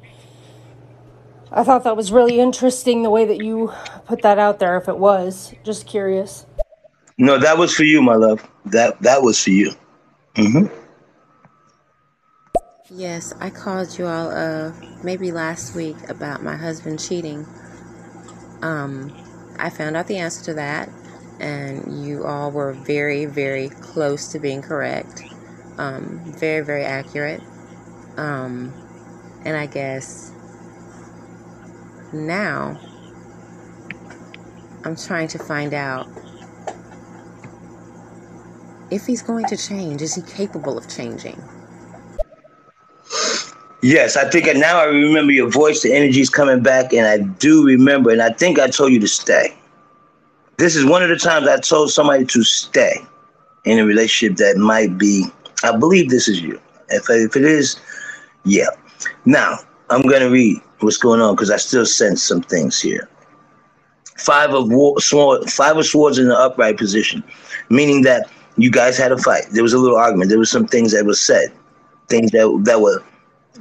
[1.51, 3.71] I thought that was really interesting the way that you
[4.05, 4.77] put that out there.
[4.77, 6.45] If it was, just curious.
[7.17, 8.47] No, that was for you, my love.
[8.65, 9.71] That that was for you.
[10.35, 10.82] Mm-hmm.
[12.95, 14.71] Yes, I called you all uh
[15.03, 17.47] maybe last week about my husband cheating.
[18.61, 19.11] Um,
[19.57, 20.89] I found out the answer to that,
[21.39, 25.23] and you all were very, very close to being correct.
[25.79, 27.41] Um, very, very accurate.
[28.15, 28.71] Um,
[29.43, 30.31] and I guess
[32.13, 32.79] now
[34.83, 36.07] I'm trying to find out
[38.91, 40.03] if he's going to change.
[40.03, 41.41] Is he capable of changing?
[43.83, 45.81] Yes, I think now I remember your voice.
[45.81, 48.11] The energy is coming back, and I do remember.
[48.11, 49.53] And I think I told you to stay.
[50.55, 52.95] This is one of the times I told somebody to stay
[53.65, 55.25] in a relationship that might be.
[55.65, 56.61] I believe this is you.
[56.87, 57.75] If if it is,
[58.45, 58.69] yeah.
[59.25, 59.57] Now
[59.89, 63.09] I'm gonna read what's going on because I still sense some things here.
[64.17, 67.21] Five of war, sword, five of swords in the upright position,
[67.69, 69.43] meaning that you guys had a fight.
[69.51, 70.29] There was a little argument.
[70.29, 71.51] There was some things that was said,
[72.07, 73.03] things that that were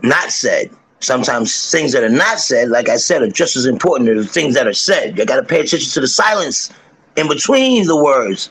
[0.02, 0.70] not said.
[1.00, 4.32] Sometimes things that are not said, like I said, are just as important as the
[4.32, 5.18] things that are said.
[5.18, 6.72] You got to pay attention to the silence
[7.16, 8.50] in between the words.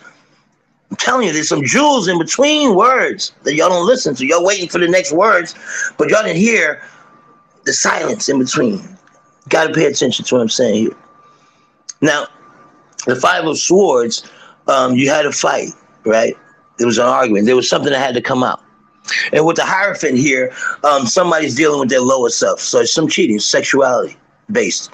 [0.89, 4.26] I'm telling you, there's some jewels in between words that y'all don't listen to.
[4.26, 5.55] Y'all waiting for the next words,
[5.97, 6.84] but y'all didn't hear
[7.63, 8.97] the silence in between.
[9.47, 10.97] Got to pay attention to what I'm saying here.
[12.01, 12.27] Now,
[13.05, 14.30] the Five of Swords,
[14.68, 15.69] um, you had a fight,
[16.05, 16.35] right?
[16.77, 17.45] There was an argument.
[17.45, 18.61] There was something that had to come out.
[19.33, 20.53] And with the Hierophant here,
[20.83, 22.59] um, somebody's dealing with their lower self.
[22.59, 24.15] So it's some cheating, sexuality
[24.51, 24.91] based.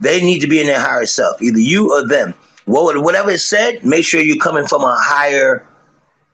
[0.00, 2.34] They need to be in their higher self, either you or them.
[2.66, 5.66] Whatever is said, make sure you're coming from a higher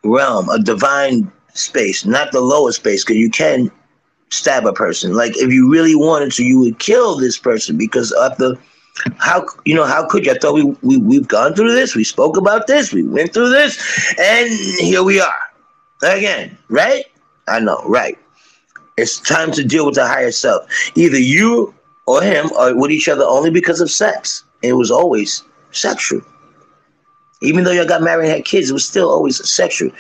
[0.05, 3.71] realm, a divine space, not the lower space, because you can
[4.31, 5.15] stab a person.
[5.15, 8.59] Like if you really wanted to, you would kill this person because of the
[9.19, 10.33] how you know how could you?
[10.33, 13.51] I thought we, we we've gone through this, we spoke about this, we went through
[13.51, 14.49] this, and
[14.81, 15.35] here we are.
[16.03, 17.05] Again, right?
[17.49, 18.19] I know, right.
[18.97, 20.67] It's time to deal with the higher self.
[20.95, 21.75] Either you
[22.07, 24.45] or him are with each other only because of sex.
[24.63, 25.43] It was always
[25.73, 26.23] sexual.
[27.43, 29.91] Even though y'all got married and had kids, it was still always sexual.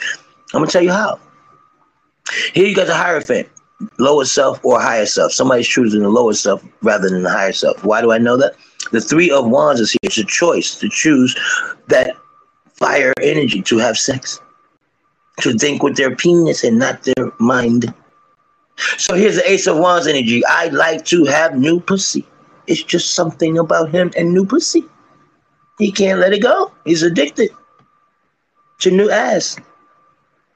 [0.54, 1.20] I'm gonna tell you how.
[2.54, 3.48] Here you got the higher Hierophant.
[3.98, 5.32] lower self or higher self.
[5.32, 7.84] Somebody's choosing the lower self rather than the higher self.
[7.84, 8.54] Why do I know that?
[8.92, 9.98] The three of wands is here.
[10.04, 11.36] It's a choice to choose
[11.88, 12.16] that
[12.74, 14.40] fire energy to have sex,
[15.40, 17.92] to think with their penis and not their mind.
[18.98, 20.44] So here's the ace of wands energy.
[20.46, 22.26] I'd like to have new pussy.
[22.66, 24.84] It's just something about him and new pussy.
[25.78, 26.72] He can't let it go.
[26.84, 27.50] He's addicted
[28.80, 29.56] to new ass.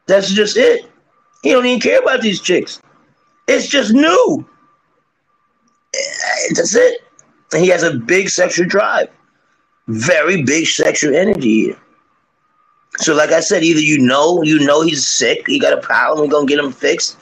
[0.07, 0.91] That's just it.
[1.43, 2.81] He don't even care about these chicks.
[3.49, 4.47] It's just new.
[5.95, 7.03] Eh, that's it.
[7.53, 9.09] And he has a big sexual drive.
[9.89, 11.79] Very big sexual energy here.
[13.01, 16.21] So, like I said, either you know, you know he's sick, he got a problem,
[16.21, 17.17] we're gonna get him fixed,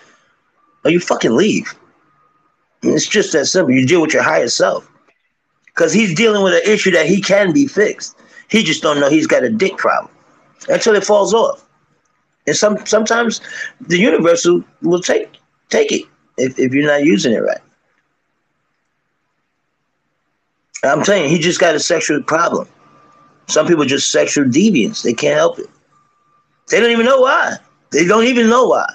[0.85, 1.73] or you fucking leave.
[2.83, 3.73] It's just that simple.
[3.73, 4.89] You deal with your higher self.
[5.67, 8.19] Because he's dealing with an issue that he can be fixed.
[8.49, 10.13] He just don't know he's got a dick problem.
[10.69, 11.65] Until it falls off.
[12.47, 13.41] And some sometimes
[13.81, 15.39] the universe will, will take
[15.69, 16.03] take it
[16.37, 17.61] if, if you're not using it right.
[20.85, 22.69] I'm telling you, he just got a sexual problem.
[23.49, 25.03] Some people just sexual deviants.
[25.03, 25.69] They can't help it.
[26.69, 27.57] They don't even know why.
[27.91, 28.87] They don't even know why.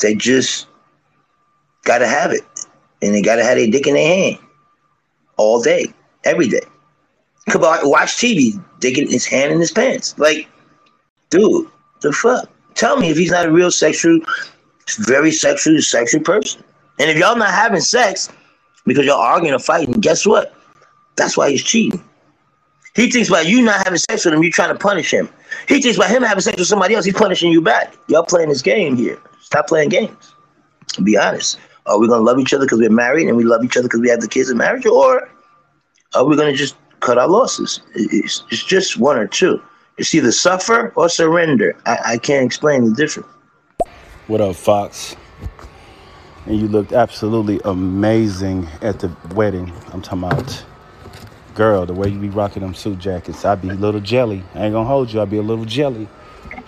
[0.00, 0.68] They just
[1.84, 2.42] gotta have it.
[3.02, 4.38] And they gotta have their dick in their hand
[5.36, 5.92] all day,
[6.24, 6.62] every day.
[7.50, 10.16] Come on, watch TV, digging his hand in his pants.
[10.18, 10.48] Like,
[11.30, 11.68] dude,
[12.02, 12.48] the fuck?
[12.74, 14.20] Tell me if he's not a real sexual,
[14.98, 16.62] very sexual, sexual person.
[16.98, 18.30] And if y'all not having sex
[18.84, 20.54] because y'all arguing or fighting, guess what?
[21.16, 22.02] That's why he's cheating.
[22.96, 25.28] He thinks by you not having sex with him, you trying to punish him.
[25.68, 27.94] He thinks by him having sex with somebody else, he's punishing you back.
[28.08, 29.18] Y'all playing this game here.
[29.42, 30.32] Stop playing games.
[31.04, 31.58] Be honest.
[31.84, 34.00] Are we gonna love each other because we're married and we love each other because
[34.00, 35.28] we have the kids in marriage, or
[36.14, 37.80] are we gonna just cut our losses?
[37.94, 39.62] It's, it's just one or two.
[39.98, 41.76] It's either suffer or surrender.
[41.84, 43.28] I, I can't explain the difference.
[44.26, 45.14] What up, Fox?
[46.46, 49.72] And you looked absolutely amazing at the wedding.
[49.92, 50.64] I'm talking about,
[51.56, 53.44] girl, the way you be rocking them suit jackets.
[53.44, 54.44] I'd be a little jelly.
[54.54, 55.20] I ain't gonna hold you.
[55.20, 56.06] I'd be a little jelly.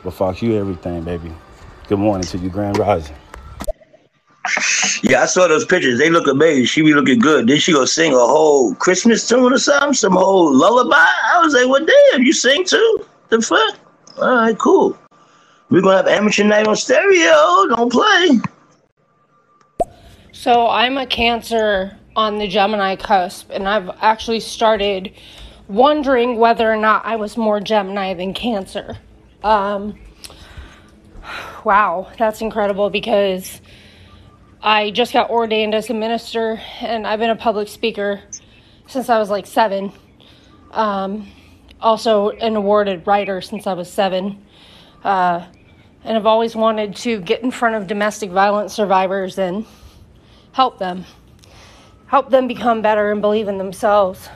[0.02, 1.32] But fuck you everything, baby.
[1.89, 3.15] Good morning to you, Grand Rising.
[5.02, 5.98] Yeah, I saw those pictures.
[5.98, 6.65] They look amazing.
[6.65, 7.47] She be looking good.
[7.47, 10.97] Then she go sing a whole Christmas tune or something, some whole lullaby.
[10.97, 13.06] I was like, well, damn, you sing too?
[13.28, 13.78] The fuck?
[14.16, 14.97] All right, cool.
[15.69, 17.66] We're gonna have amateur night on stereo.
[17.77, 18.40] Don't play.
[20.32, 25.12] So I'm a Cancer on the Gemini cusp, and I've actually started
[25.68, 28.98] wondering whether or not I was more Gemini than Cancer.
[29.43, 29.98] Um,
[31.64, 33.60] wow, that's incredible because
[34.62, 38.20] I just got ordained as a minister, and I've been a public speaker
[38.86, 39.93] since I was like seven.
[40.72, 41.28] Um,
[41.80, 44.44] also, an awarded writer since I was seven.
[45.05, 45.47] Uh,
[46.05, 49.66] and I've always wanted to get in front of domestic violence survivors and
[50.52, 51.05] help them.
[52.09, 54.30] Help them become better and believe in themselves.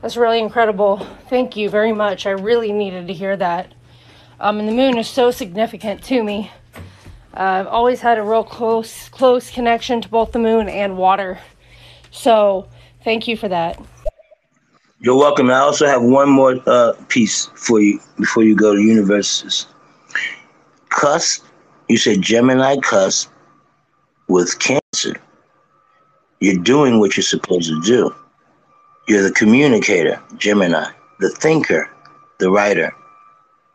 [0.00, 1.04] That's really incredible.
[1.28, 2.24] Thank you very much.
[2.24, 3.74] I really needed to hear that.
[4.38, 6.52] Um, and the moon is so significant to me.
[7.34, 11.40] Uh, I've always had a real close, close connection to both the moon and water.
[12.12, 12.68] So,
[13.02, 13.80] thank you for that.
[15.00, 15.50] You're welcome.
[15.50, 19.66] I also have one more uh, piece for you before you go to universes.
[20.90, 21.44] Cusp,
[21.88, 23.30] you said Gemini cusp
[24.28, 25.20] with Cancer.
[26.42, 28.12] You're doing what you're supposed to do.
[29.06, 30.90] You're the communicator, Gemini,
[31.20, 31.88] the thinker,
[32.40, 32.92] the writer.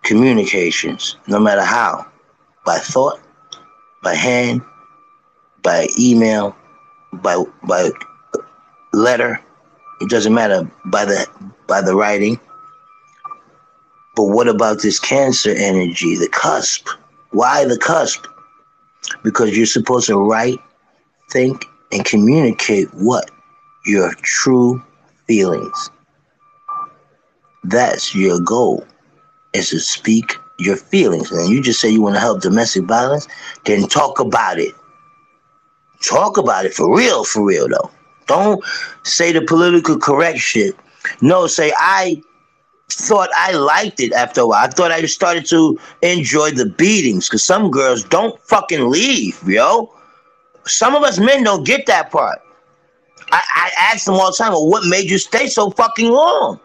[0.03, 2.05] Communications, no matter how,
[2.65, 3.21] by thought,
[4.03, 4.61] by hand,
[5.63, 6.57] by email,
[7.13, 7.89] by by
[8.91, 9.41] letter.
[10.01, 11.25] It doesn't matter by the
[11.67, 12.37] by the writing.
[14.17, 16.89] But what about this cancer energy, the cusp?
[17.31, 18.27] Why the cusp?
[19.23, 20.59] Because you're supposed to write,
[21.31, 23.29] think, and communicate what?
[23.85, 24.83] Your true
[25.27, 25.89] feelings.
[27.63, 28.85] That's your goal,
[29.53, 31.31] is to speak your feelings.
[31.31, 33.27] And you just say you want to help domestic violence,
[33.65, 34.73] then talk about it.
[36.03, 37.91] Talk about it for real, for real though.
[38.27, 38.63] Don't
[39.03, 40.75] say the political correct shit.
[41.21, 42.21] No, say I
[42.89, 44.65] thought I liked it after a while.
[44.65, 49.91] I thought I started to enjoy the beatings because some girls don't fucking leave, yo.
[50.67, 52.39] Some of us men don't get that part.
[53.31, 56.59] I, I ask them all the time, well, what made you stay so fucking long?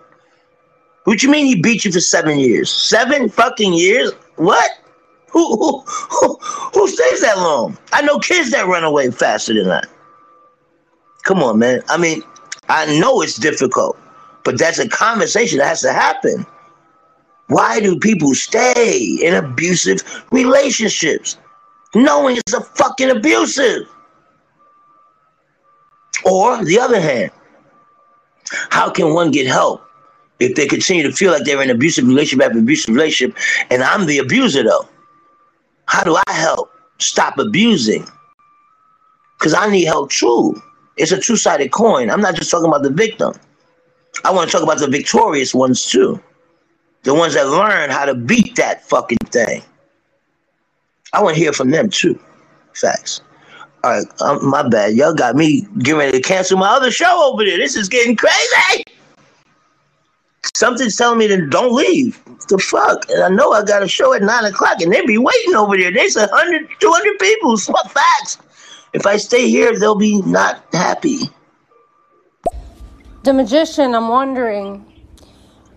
[1.05, 2.71] What you mean he beat you for seven years?
[2.71, 4.13] Seven fucking years?
[4.37, 4.71] What?
[5.31, 6.39] Who who who,
[6.75, 7.77] who stays that long?
[7.93, 9.89] I know kids that run away faster than that.
[11.25, 11.83] Come on, man.
[11.89, 12.23] I mean,
[12.69, 13.97] I know it's difficult,
[14.45, 16.47] but that's a conversation that has to happen.
[17.49, 20.01] Why do people stay in abusive
[20.31, 21.39] relationships?
[21.95, 23.89] Knowing it's a fucking abusive.
[26.25, 27.31] Or the other hand,
[28.71, 29.83] how can one get help
[30.41, 33.37] if they continue to feel like they're in an abusive relationship after abusive relationship
[33.71, 34.89] and I'm the abuser though?
[35.87, 38.07] How do I help stop abusing?
[39.39, 40.61] Because I need help too.
[40.97, 42.11] It's a two-sided coin.
[42.11, 43.35] I'm not just talking about the victim.
[44.25, 46.23] I want to talk about the victorious ones too.
[47.03, 49.63] The ones that learn how to beat that fucking thing.
[51.13, 52.19] I want to hear from them too.
[52.75, 53.21] Facts.
[53.85, 54.95] All right, um, my bad.
[54.95, 57.59] Y'all got me getting ready to cancel my other show over there.
[57.59, 58.85] This is getting crazy.
[60.55, 62.21] Something's telling me to don't leave.
[62.49, 63.09] The fuck?
[63.11, 65.77] And I know I got a show at 9 o'clock and they be waiting over
[65.77, 65.93] there.
[65.93, 67.57] There's 100, 200 people.
[67.69, 68.39] What facts?
[68.93, 71.21] If I stay here, they'll be not happy.
[73.23, 74.92] The magician, I'm wondering,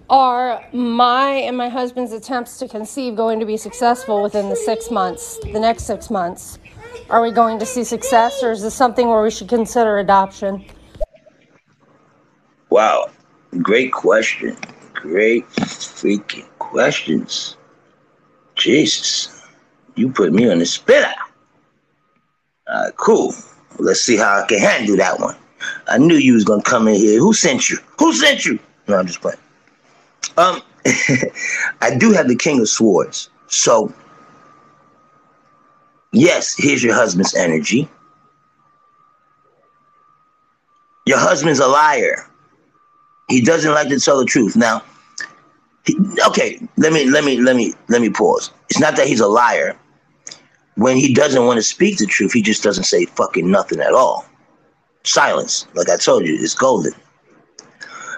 [0.10, 4.92] are my and my husband's attempts to conceive going to be successful within the six
[4.92, 6.60] months, the next six months?
[7.10, 10.66] Are we going to see success, or is this something where we should consider adoption?
[12.70, 13.10] Wow.
[13.62, 14.58] Great question.
[14.94, 17.58] Great freaking questions.
[18.56, 19.44] Jesus.
[19.96, 21.14] You put me on the spinner.
[22.68, 23.34] All right, cool.
[23.80, 25.36] Let's see how I can handle that one.
[25.88, 27.20] I knew you was gonna come in here.
[27.20, 27.78] Who sent you?
[28.00, 28.60] Who sent you?
[28.88, 29.38] No, I'm just playing.
[30.38, 30.62] Um,
[31.82, 33.30] I do have the King of Swords.
[33.48, 33.94] So,
[36.12, 37.90] yes, here's your husband's energy.
[41.06, 42.30] Your husband's a liar.
[43.30, 44.56] He doesn't like to tell the truth.
[44.56, 44.84] Now,
[45.86, 45.98] he,
[46.28, 48.52] okay, let me let me let me let me pause.
[48.70, 49.78] It's not that he's a liar.
[50.76, 53.94] When he doesn't want to speak the truth, he just doesn't say fucking nothing at
[53.94, 54.26] all.
[55.04, 56.94] Silence, like I told you, is golden.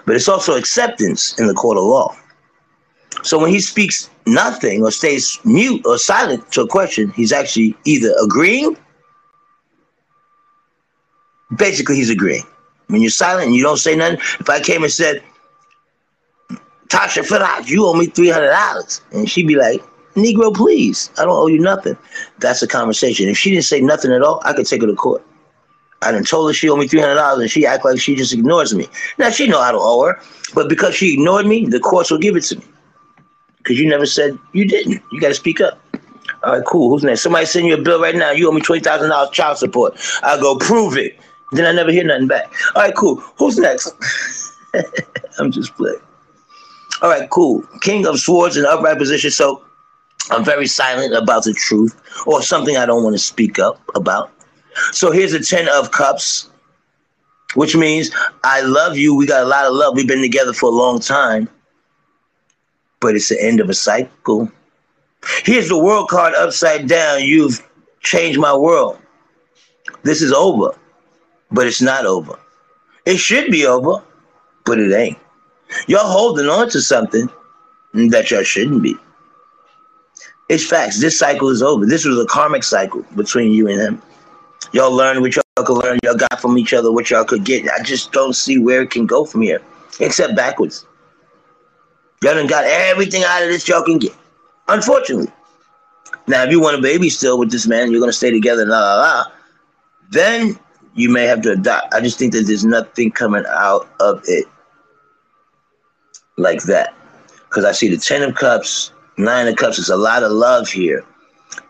[0.08, 2.16] But it's also acceptance in the court of law.
[3.24, 7.76] So when he speaks nothing or stays mute or silent to a question, he's actually
[7.84, 8.74] either agreeing.
[11.58, 12.44] Basically, he's agreeing.
[12.86, 15.22] When you're silent and you don't say nothing, if I came and said,
[16.86, 19.82] Tasha Faraj, you owe me $300, and she'd be like,
[20.14, 21.98] Negro, please, I don't owe you nothing.
[22.38, 23.28] That's a conversation.
[23.28, 25.22] If she didn't say nothing at all, I could take her to court.
[26.02, 28.14] I done told her she owed me three hundred dollars, and she act like she
[28.14, 28.88] just ignores me.
[29.18, 30.20] Now she know I don't owe her,
[30.54, 32.64] but because she ignored me, the courts will give it to me.
[33.58, 35.02] Because you never said you didn't.
[35.12, 35.80] You got to speak up.
[36.44, 36.90] All right, cool.
[36.90, 37.22] Who's next?
[37.22, 38.30] Somebody send you a bill right now.
[38.30, 39.98] You owe me twenty thousand dollars child support.
[40.22, 41.18] I go prove it.
[41.52, 42.52] Then I never hear nothing back.
[42.76, 43.16] All right, cool.
[43.38, 43.92] Who's next?
[45.38, 45.98] I'm just playing.
[47.02, 47.62] All right, cool.
[47.80, 49.30] King of Swords in upright position.
[49.30, 49.64] So
[50.30, 54.30] I'm very silent about the truth or something I don't want to speak up about.
[54.92, 56.50] So here's a 10 of cups,
[57.54, 58.10] which means
[58.44, 59.14] I love you.
[59.14, 59.94] We got a lot of love.
[59.94, 61.48] We've been together for a long time,
[63.00, 64.50] but it's the end of a cycle.
[65.44, 67.22] Here's the world card upside down.
[67.22, 67.66] You've
[68.00, 68.98] changed my world.
[70.02, 70.76] This is over,
[71.50, 72.38] but it's not over.
[73.04, 74.02] It should be over,
[74.64, 75.18] but it ain't.
[75.86, 77.28] Y'all holding on to something
[77.94, 78.96] that y'all shouldn't be.
[80.48, 81.00] It's facts.
[81.00, 81.84] This cycle is over.
[81.84, 84.02] This was a karmic cycle between you and him.
[84.72, 85.98] Y'all learned what y'all could learn.
[86.02, 87.68] Y'all got from each other what y'all could get.
[87.70, 89.62] I just don't see where it can go from here,
[90.00, 90.86] except backwards.
[92.22, 94.12] Y'all done got everything out of this y'all can get.
[94.68, 95.32] Unfortunately.
[96.26, 98.78] Now, if you want a baby still with this man, you're gonna stay together, la
[98.78, 99.24] la la.
[100.10, 100.58] Then
[100.94, 101.94] you may have to adopt.
[101.94, 104.46] I just think that there's nothing coming out of it
[106.36, 106.94] like that,
[107.48, 109.78] because I see the ten of cups, nine of cups.
[109.78, 111.04] There's a lot of love here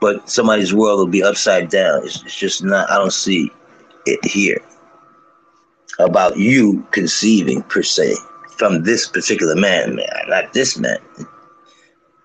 [0.01, 2.05] but somebody's world will be upside down.
[2.05, 3.51] It's, it's just not, I don't see
[4.07, 4.61] it here
[5.99, 8.15] about you conceiving per se
[8.57, 10.99] from this particular man, man, not this man.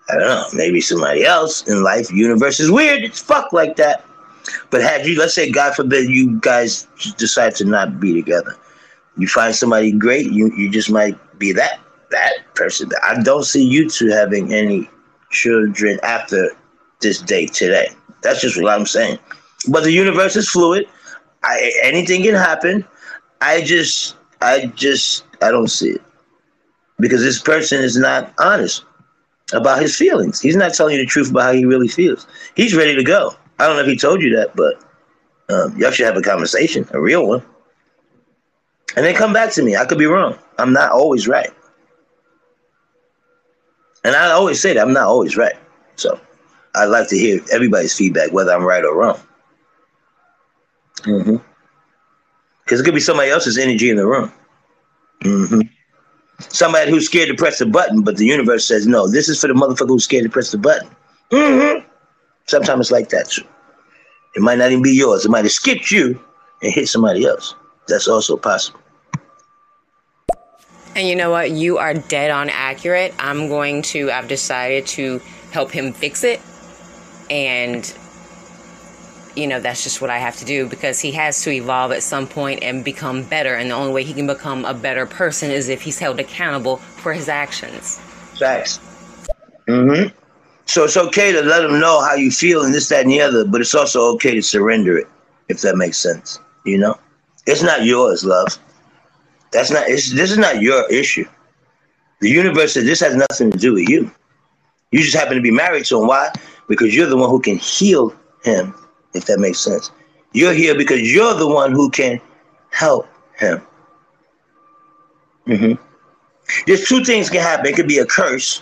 [0.09, 3.03] I don't know, maybe somebody else in life, universe is weird.
[3.03, 4.05] It's fuck like that.
[4.69, 8.55] But had you, let's say, God forbid, you guys decide to not be together,
[9.17, 11.79] you find somebody great, you you just might be that
[12.11, 12.89] that person.
[13.03, 14.89] I don't see you two having any
[15.31, 16.51] children after
[17.03, 17.89] this day today.
[18.21, 19.19] That's just what I'm saying.
[19.69, 20.87] But the universe is fluid.
[21.43, 22.85] I, anything can happen.
[23.41, 26.01] I just, I just, I don't see it
[26.99, 28.85] because this person is not honest
[29.53, 30.39] about his feelings.
[30.39, 32.27] He's not telling you the truth about how he really feels.
[32.55, 33.35] He's ready to go.
[33.59, 34.83] I don't know if he told you that, but
[35.53, 37.43] um, y'all should have a conversation, a real one,
[38.95, 39.75] and then come back to me.
[39.75, 40.37] I could be wrong.
[40.57, 41.49] I'm not always right,
[44.03, 45.55] and I always say that I'm not always right.
[45.95, 46.19] So.
[46.75, 49.19] I'd like to hear everybody's feedback, whether I'm right or wrong.
[51.01, 51.37] Mm-hmm.
[52.63, 54.31] Because it could be somebody else's energy in the room.
[55.23, 55.61] Mm-hmm.
[56.39, 59.47] Somebody who's scared to press the button, but the universe says, no, this is for
[59.47, 60.89] the motherfucker who's scared to press the button.
[61.31, 61.87] Mm-hmm.
[62.45, 63.29] Sometimes it's like that.
[63.29, 63.43] Too.
[64.35, 65.25] It might not even be yours.
[65.25, 66.19] It might have skipped you
[66.61, 67.55] and hit somebody else.
[67.87, 68.79] That's also possible.
[70.95, 71.51] And you know what?
[71.51, 73.13] You are dead on accurate.
[73.19, 75.19] I'm going to, I've decided to
[75.51, 76.41] help him fix it.
[77.33, 77.91] And,
[79.35, 82.03] you know, that's just what I have to do because he has to evolve at
[82.03, 83.55] some point and become better.
[83.55, 86.77] And the only way he can become a better person is if he's held accountable
[86.77, 87.97] for his actions.
[88.37, 88.79] Facts.
[89.67, 90.15] Mm-hmm.
[90.65, 93.19] So it's okay to let them know how you feel and this, that, and the
[93.19, 95.07] other, but it's also okay to surrender it,
[95.49, 96.39] if that makes sense.
[96.65, 96.99] You know?
[97.47, 98.59] It's not yours, love.
[99.51, 101.25] That's not this is not your issue.
[102.21, 104.11] The universe says this has nothing to do with you.
[104.91, 106.07] You just happen to be married to him.
[106.07, 106.31] Why?
[106.67, 108.73] Because you're the one who can heal him,
[109.13, 109.91] if that makes sense.
[110.31, 112.19] You're here because you're the one who can
[112.71, 113.07] help
[113.37, 113.61] him.
[115.47, 115.73] Mm-hmm.
[116.65, 117.67] There's two things can happen.
[117.67, 118.61] It could be a curse,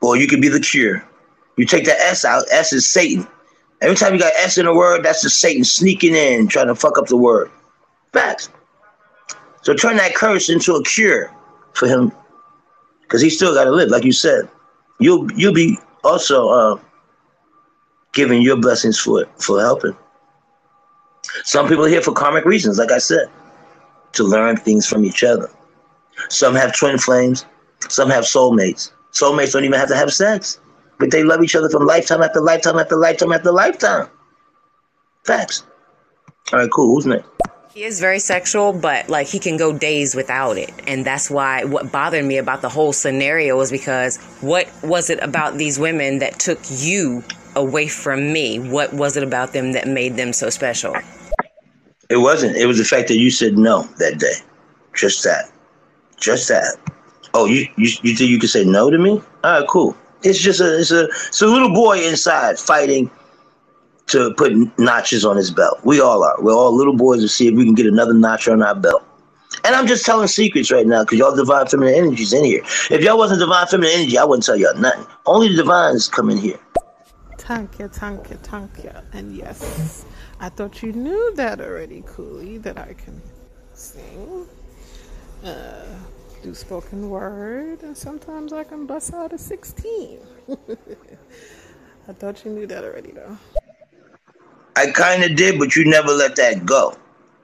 [0.00, 1.04] or you could be the cure.
[1.56, 2.44] You take the S out.
[2.50, 3.26] S is Satan.
[3.80, 6.74] Every time you got S in a word, that's the Satan sneaking in, trying to
[6.74, 7.50] fuck up the word.
[8.12, 8.48] Facts.
[9.62, 11.30] So turn that curse into a cure
[11.74, 12.12] for him,
[13.02, 14.48] because he still got to live, like you said.
[14.98, 16.80] You'll you'll be also uh,
[18.12, 19.96] giving your blessings for for helping.
[21.44, 23.28] Some people are here for karmic reasons, like I said,
[24.12, 25.50] to learn things from each other.
[26.28, 27.46] Some have twin flames.
[27.88, 28.92] Some have soulmates.
[29.12, 30.60] Soulmates don't even have to have sex,
[30.98, 34.08] but they love each other from lifetime after lifetime after lifetime after lifetime.
[35.24, 35.64] Facts.
[36.52, 36.94] All right, cool.
[36.94, 37.28] Who's next?
[37.72, 40.72] He is very sexual, but like he can go days without it.
[40.88, 45.22] And that's why what bothered me about the whole scenario was because what was it
[45.22, 47.22] about these women that took you
[47.54, 48.58] away from me?
[48.58, 50.96] What was it about them that made them so special?
[52.08, 52.56] It wasn't.
[52.56, 54.34] It was the fact that you said no that day.
[54.92, 55.52] Just that.
[56.18, 56.76] Just that.
[57.34, 59.22] Oh, you you, you think you could say no to me?
[59.44, 59.96] All right, cool.
[60.24, 63.08] It's just a it's a it's a little boy inside fighting
[64.10, 65.80] to put notches on his belt.
[65.84, 66.36] We all are.
[66.40, 69.04] We're all little boys to see if we can get another notch on our belt.
[69.64, 72.62] And I'm just telling secrets right now because y'all divine feminine energy's in here.
[72.90, 75.06] If y'all wasn't divine feminine energy, I wouldn't tell y'all nothing.
[75.26, 76.58] Only the divines come in here.
[77.38, 78.92] Thank you, thank you, thank you.
[79.12, 80.04] And yes,
[80.38, 83.20] I thought you knew that already, Cooley, that I can
[83.74, 84.46] sing,
[85.44, 85.84] uh,
[86.42, 90.20] do spoken word, and sometimes I can bust out a 16.
[92.08, 93.36] I thought you knew that already, though.
[94.76, 96.96] I kind of did, but you never let that go.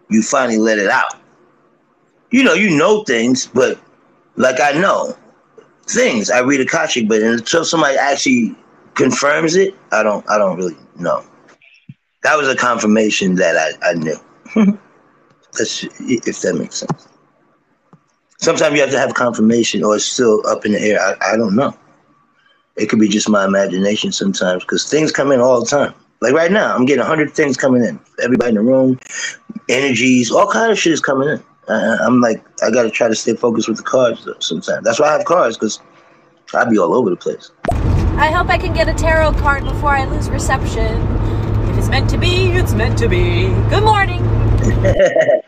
[0.08, 1.14] You finally let it out.
[2.30, 3.78] You know, you know things, but
[4.36, 5.16] like I know
[5.86, 6.30] things.
[6.30, 8.54] I read a Akashic, but until somebody actually
[8.94, 10.28] confirms it, I don't.
[10.28, 11.24] I don't really know.
[12.22, 14.78] That was a confirmation that I, I knew.
[15.58, 17.08] If that makes sense.
[18.38, 21.00] Sometimes you have to have confirmation, or it's still up in the air.
[21.00, 21.74] I, I don't know.
[22.76, 25.94] It could be just my imagination sometimes, because things come in all the time.
[26.20, 28.00] Like right now, I'm getting 100 things coming in.
[28.22, 28.98] Everybody in the room,
[29.68, 31.42] energies, all kind of shit is coming in.
[31.68, 34.84] Uh, I'm like, I got to try to stay focused with the cards though, sometimes.
[34.84, 35.80] That's why I have cards, because
[36.54, 37.50] I'd be all over the place.
[38.18, 41.02] I hope I can get a tarot card before I lose reception.
[41.70, 43.48] If it's meant to be, it's meant to be.
[43.68, 44.24] Good morning.
[44.84, 45.42] it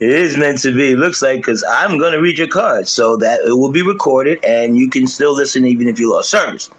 [0.00, 0.96] is meant to be.
[0.96, 4.78] Looks like because I'm gonna read your cards, so that it will be recorded, and
[4.78, 6.70] you can still listen even if you lost service.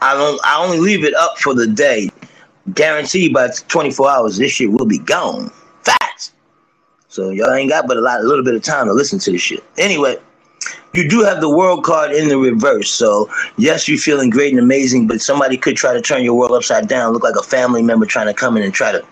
[0.00, 0.40] I don't.
[0.44, 2.09] I only leave it up for the day.
[2.74, 5.50] Guaranteed by 24 hours, this shit will be gone.
[5.82, 6.32] Facts.
[7.08, 9.32] So y'all ain't got but a lot, a little bit of time to listen to
[9.32, 9.64] this shit.
[9.78, 10.16] Anyway,
[10.94, 12.90] you do have the world card in the reverse.
[12.90, 16.52] So yes, you're feeling great and amazing, but somebody could try to turn your world
[16.52, 19.04] upside down, look like a family member trying to come in and try to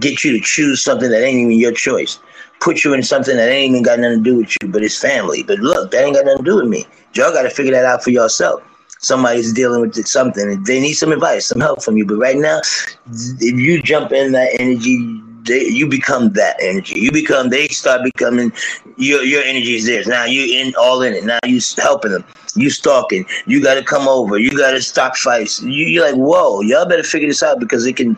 [0.00, 2.18] get you to choose something that ain't even your choice.
[2.60, 4.98] Put you in something that ain't even got nothing to do with you, but it's
[4.98, 5.42] family.
[5.42, 6.86] But look, that ain't got nothing to do with me.
[7.14, 8.62] Y'all got to figure that out for yourself.
[9.04, 10.62] Somebody's dealing with something.
[10.64, 12.06] They need some advice, some help from you.
[12.06, 12.60] But right now,
[13.06, 16.98] if you jump in that energy, they, you become that energy.
[16.98, 17.50] You become.
[17.50, 18.52] They start becoming.
[18.96, 20.06] Your your energy is theirs.
[20.06, 21.24] Now you in all in it.
[21.24, 22.24] Now you helping them.
[22.54, 23.26] You stalking.
[23.46, 24.38] You got to come over.
[24.38, 25.60] You got to stop fights.
[25.62, 28.16] You, you're like, whoa, y'all better figure this out because it can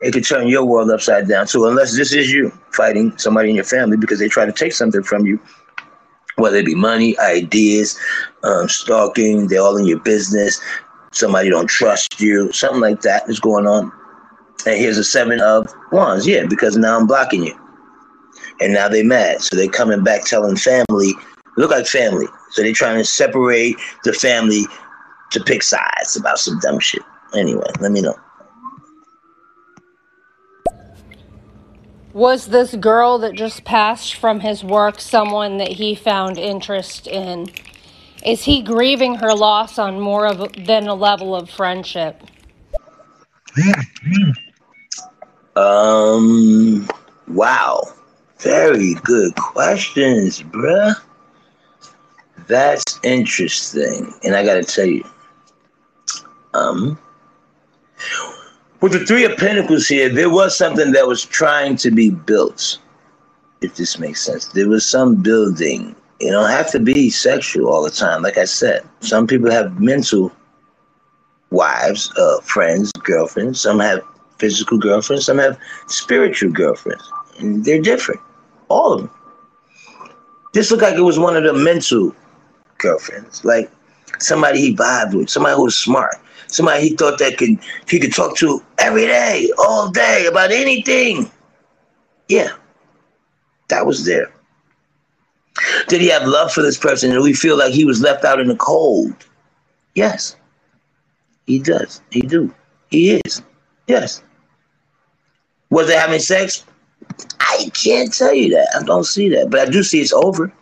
[0.00, 1.66] it could turn your world upside down too.
[1.66, 5.02] Unless this is you fighting somebody in your family because they try to take something
[5.02, 5.38] from you,
[6.36, 7.98] whether it be money, ideas,
[8.42, 9.48] um, stalking.
[9.48, 10.60] They're all in your business.
[11.12, 12.50] Somebody don't trust you.
[12.52, 13.92] Something like that is going on.
[14.66, 16.26] And here's a seven of wands.
[16.26, 17.58] Yeah, because now I'm blocking you.
[18.60, 19.42] And now they mad.
[19.42, 21.12] So they're coming back telling family,
[21.56, 22.26] look like family.
[22.50, 24.64] So they trying to separate the family
[25.30, 27.02] to pick sides about some dumb shit.
[27.34, 28.16] Anyway, let me know.
[32.14, 37.48] Was this girl that just passed from his work someone that he found interest in?
[38.24, 42.22] Is he grieving her loss on more of than a level of friendship?
[45.56, 46.88] Um,
[47.26, 47.82] wow.
[48.38, 50.94] Very good questions, bruh.
[52.46, 54.14] That's interesting.
[54.22, 55.02] And I gotta tell you,
[56.52, 56.96] um,
[58.84, 62.76] with the Three of Pentacles here, there was something that was trying to be built,
[63.62, 64.48] if this makes sense.
[64.48, 65.96] There was some building.
[66.20, 68.20] You don't have to be sexual all the time.
[68.20, 70.30] Like I said, some people have mental
[71.48, 73.58] wives, uh, friends, girlfriends.
[73.58, 74.02] Some have
[74.36, 75.24] physical girlfriends.
[75.24, 77.10] Some have spiritual girlfriends.
[77.38, 78.20] And they're different.
[78.68, 79.10] All of them.
[80.52, 82.14] This looked like it was one of the mental
[82.76, 83.46] girlfriends.
[83.46, 83.70] Like
[84.18, 86.16] somebody he vibed with, somebody who was smart,
[86.54, 87.58] somebody he thought that could
[87.88, 91.30] he could talk to every day, all day about anything.
[92.28, 92.52] Yeah,
[93.68, 94.32] that was there.
[95.88, 97.10] Did he have love for this person?
[97.10, 99.14] Did we feel like he was left out in the cold?
[99.94, 100.36] Yes,
[101.46, 102.00] he does.
[102.10, 102.52] He do.
[102.90, 103.42] He is.
[103.86, 104.22] Yes.
[105.70, 106.64] Was they having sex?
[107.40, 108.68] I can't tell you that.
[108.76, 110.52] I don't see that, but I do see it's over.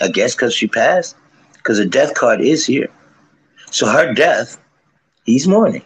[0.00, 1.16] I guess because she passed,
[1.54, 2.88] because the death card is here.
[3.70, 4.58] So her death,
[5.28, 5.82] he's mourning.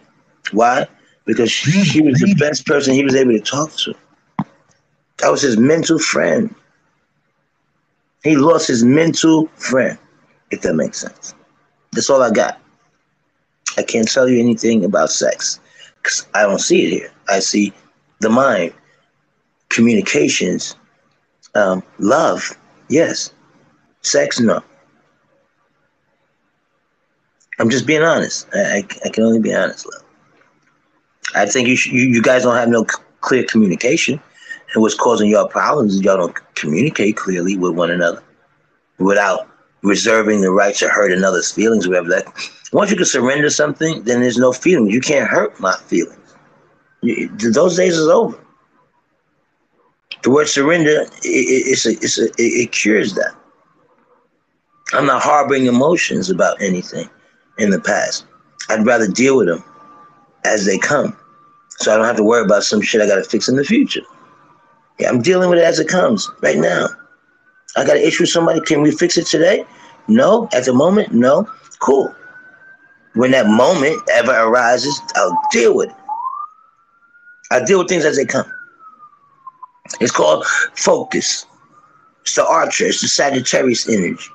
[0.51, 0.87] Why?
[1.25, 3.93] Because she, she was the best person he was able to talk to.
[5.17, 6.53] That was his mental friend.
[8.23, 9.97] He lost his mental friend,
[10.51, 11.35] if that makes sense.
[11.91, 12.59] That's all I got.
[13.77, 15.59] I can't tell you anything about sex
[15.97, 17.11] because I don't see it here.
[17.29, 17.73] I see
[18.19, 18.73] the mind,
[19.69, 20.75] communications,
[21.55, 22.57] um, love,
[22.89, 23.33] yes.
[24.01, 24.63] Sex, no.
[27.59, 28.47] I'm just being honest.
[28.53, 30.03] I, I, I can only be honest, love.
[31.35, 34.19] I think you, should, you you guys don't have no c- clear communication,
[34.73, 38.21] and what's causing y'all problems is y'all don't communicate clearly with one another,
[38.99, 39.47] without
[39.81, 41.87] reserving the right to hurt another's feelings.
[41.87, 42.25] Whatever that.
[42.71, 44.93] Once you can surrender something, then there's no feelings.
[44.93, 46.35] You can't hurt my feelings.
[47.01, 48.37] You- those days is over.
[50.23, 53.33] The word surrender, it, it's a, it's a, it, it cures that.
[54.93, 57.09] I'm not harboring emotions about anything
[57.57, 58.25] in the past.
[58.69, 59.63] I'd rather deal with them
[60.45, 61.15] as they come.
[61.69, 63.63] So I don't have to worry about some shit I got to fix in the
[63.63, 64.01] future.
[64.99, 66.87] Yeah, I'm dealing with it as it comes right now.
[67.75, 68.61] I got an issue with somebody.
[68.61, 69.65] Can we fix it today?
[70.07, 70.47] No.
[70.53, 71.49] At the moment, no.
[71.79, 72.13] Cool.
[73.15, 75.95] When that moment ever arises, I'll deal with it.
[77.51, 78.51] I deal with things as they come.
[79.99, 81.45] It's called focus.
[82.21, 82.85] It's the archer.
[82.85, 84.29] It's the Sagittarius energy.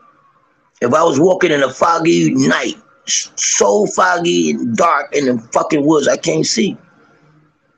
[0.80, 2.76] If I was walking in a foggy night,
[3.08, 6.76] so foggy and dark in the fucking woods, I can't see.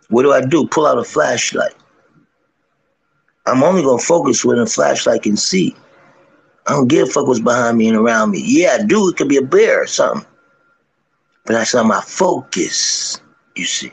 [0.09, 0.67] What do I do?
[0.67, 1.75] Pull out a flashlight.
[3.47, 5.75] I'm only gonna focus when a flashlight can see.
[6.67, 8.43] I don't give a fuck what's behind me and around me.
[8.45, 9.09] Yeah, do.
[9.09, 10.27] It could be a bear or something.
[11.47, 13.21] But that's not my focus,
[13.57, 13.93] you see.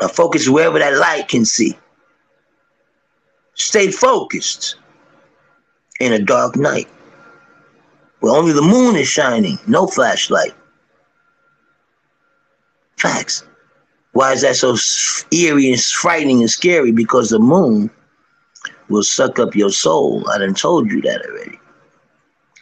[0.00, 1.76] My focus is wherever that light can see.
[3.54, 4.76] Stay focused
[6.00, 6.88] in a dark night
[8.22, 10.54] where only the moon is shining, no flashlight.
[12.96, 13.44] Facts.
[14.12, 14.76] Why is that so
[15.32, 16.92] eerie and frightening and scary?
[16.92, 17.90] Because the moon
[18.88, 20.30] will suck up your soul.
[20.30, 21.58] I done told you that already.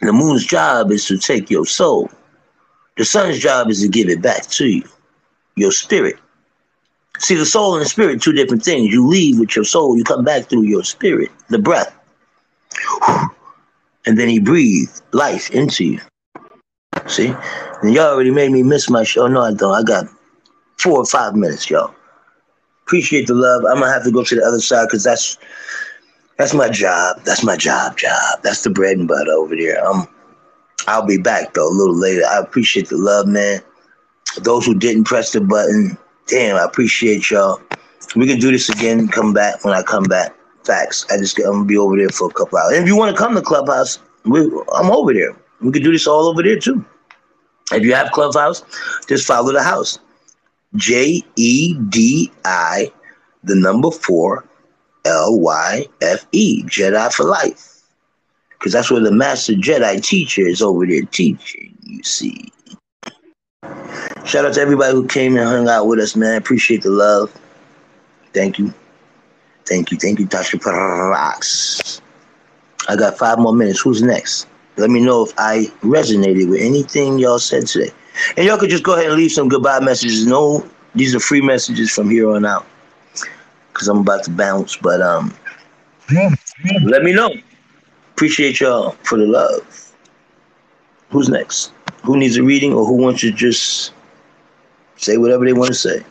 [0.01, 2.09] The moon's job is to take your soul.
[2.97, 4.83] The sun's job is to give it back to you,
[5.57, 6.15] your spirit.
[7.19, 8.91] See, the soul and the spirit, two different things.
[8.91, 11.95] You leave with your soul, you come back through your spirit, the breath.
[14.05, 15.99] And then he breathed life into you.
[17.07, 17.33] See?
[17.81, 19.27] And y'all already made me miss my show.
[19.27, 19.73] No, I don't.
[19.73, 20.07] I got
[20.77, 21.93] four or five minutes, y'all.
[22.83, 23.63] Appreciate the love.
[23.65, 25.37] I'm gonna have to go to the other side because that's
[26.37, 27.21] that's my job.
[27.23, 28.39] That's my job, job.
[28.43, 29.85] That's the bread and butter over there.
[29.85, 30.07] Um,
[30.87, 32.23] I'll be back though a little later.
[32.25, 33.61] I appreciate the love, man.
[34.41, 35.97] Those who didn't press the button,
[36.27, 37.61] damn, I appreciate y'all.
[38.15, 39.07] We can do this again.
[39.07, 40.35] Come back when I come back.
[40.65, 41.05] Facts.
[41.11, 42.73] I just I'm gonna be over there for a couple hours.
[42.73, 44.41] And if you want to come to Clubhouse, we,
[44.73, 45.35] I'm over there.
[45.61, 46.85] We could do this all over there too.
[47.71, 48.63] If you have Clubhouse,
[49.07, 49.99] just follow the house.
[50.75, 52.91] J E D I,
[53.43, 54.45] the number four,
[55.05, 57.83] L Y F E, Jedi for life.
[58.51, 62.51] Because that's where the master Jedi teacher is over there teaching, you see.
[64.25, 66.37] Shout out to everybody who came and hung out with us, man.
[66.37, 67.33] Appreciate the love.
[68.33, 68.73] Thank you.
[69.71, 69.97] Thank you.
[69.97, 72.01] Thank you, Tasha Parax.
[72.89, 73.79] I got five more minutes.
[73.79, 74.47] Who's next?
[74.75, 77.91] Let me know if I resonated with anything y'all said today.
[78.35, 80.27] And y'all could just go ahead and leave some goodbye messages.
[80.27, 82.65] No, these are free messages from here on out.
[83.71, 84.75] Cause I'm about to bounce.
[84.75, 85.33] But um
[86.83, 87.33] let me know.
[88.11, 89.93] Appreciate y'all for the love.
[91.11, 91.71] Who's next?
[92.03, 93.93] Who needs a reading or who wants to just
[94.97, 96.03] say whatever they want to say?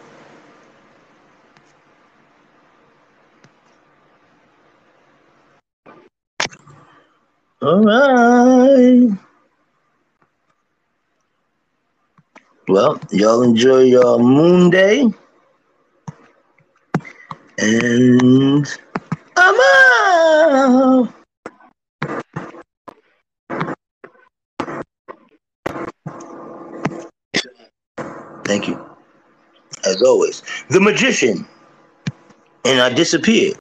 [7.63, 9.11] All right.
[12.69, 15.05] Well, y'all enjoy your moon day.
[17.59, 18.67] And
[19.37, 21.15] I'm out.
[28.47, 28.83] Thank you.
[29.85, 31.47] As always, the magician.
[32.65, 33.61] And I disappeared.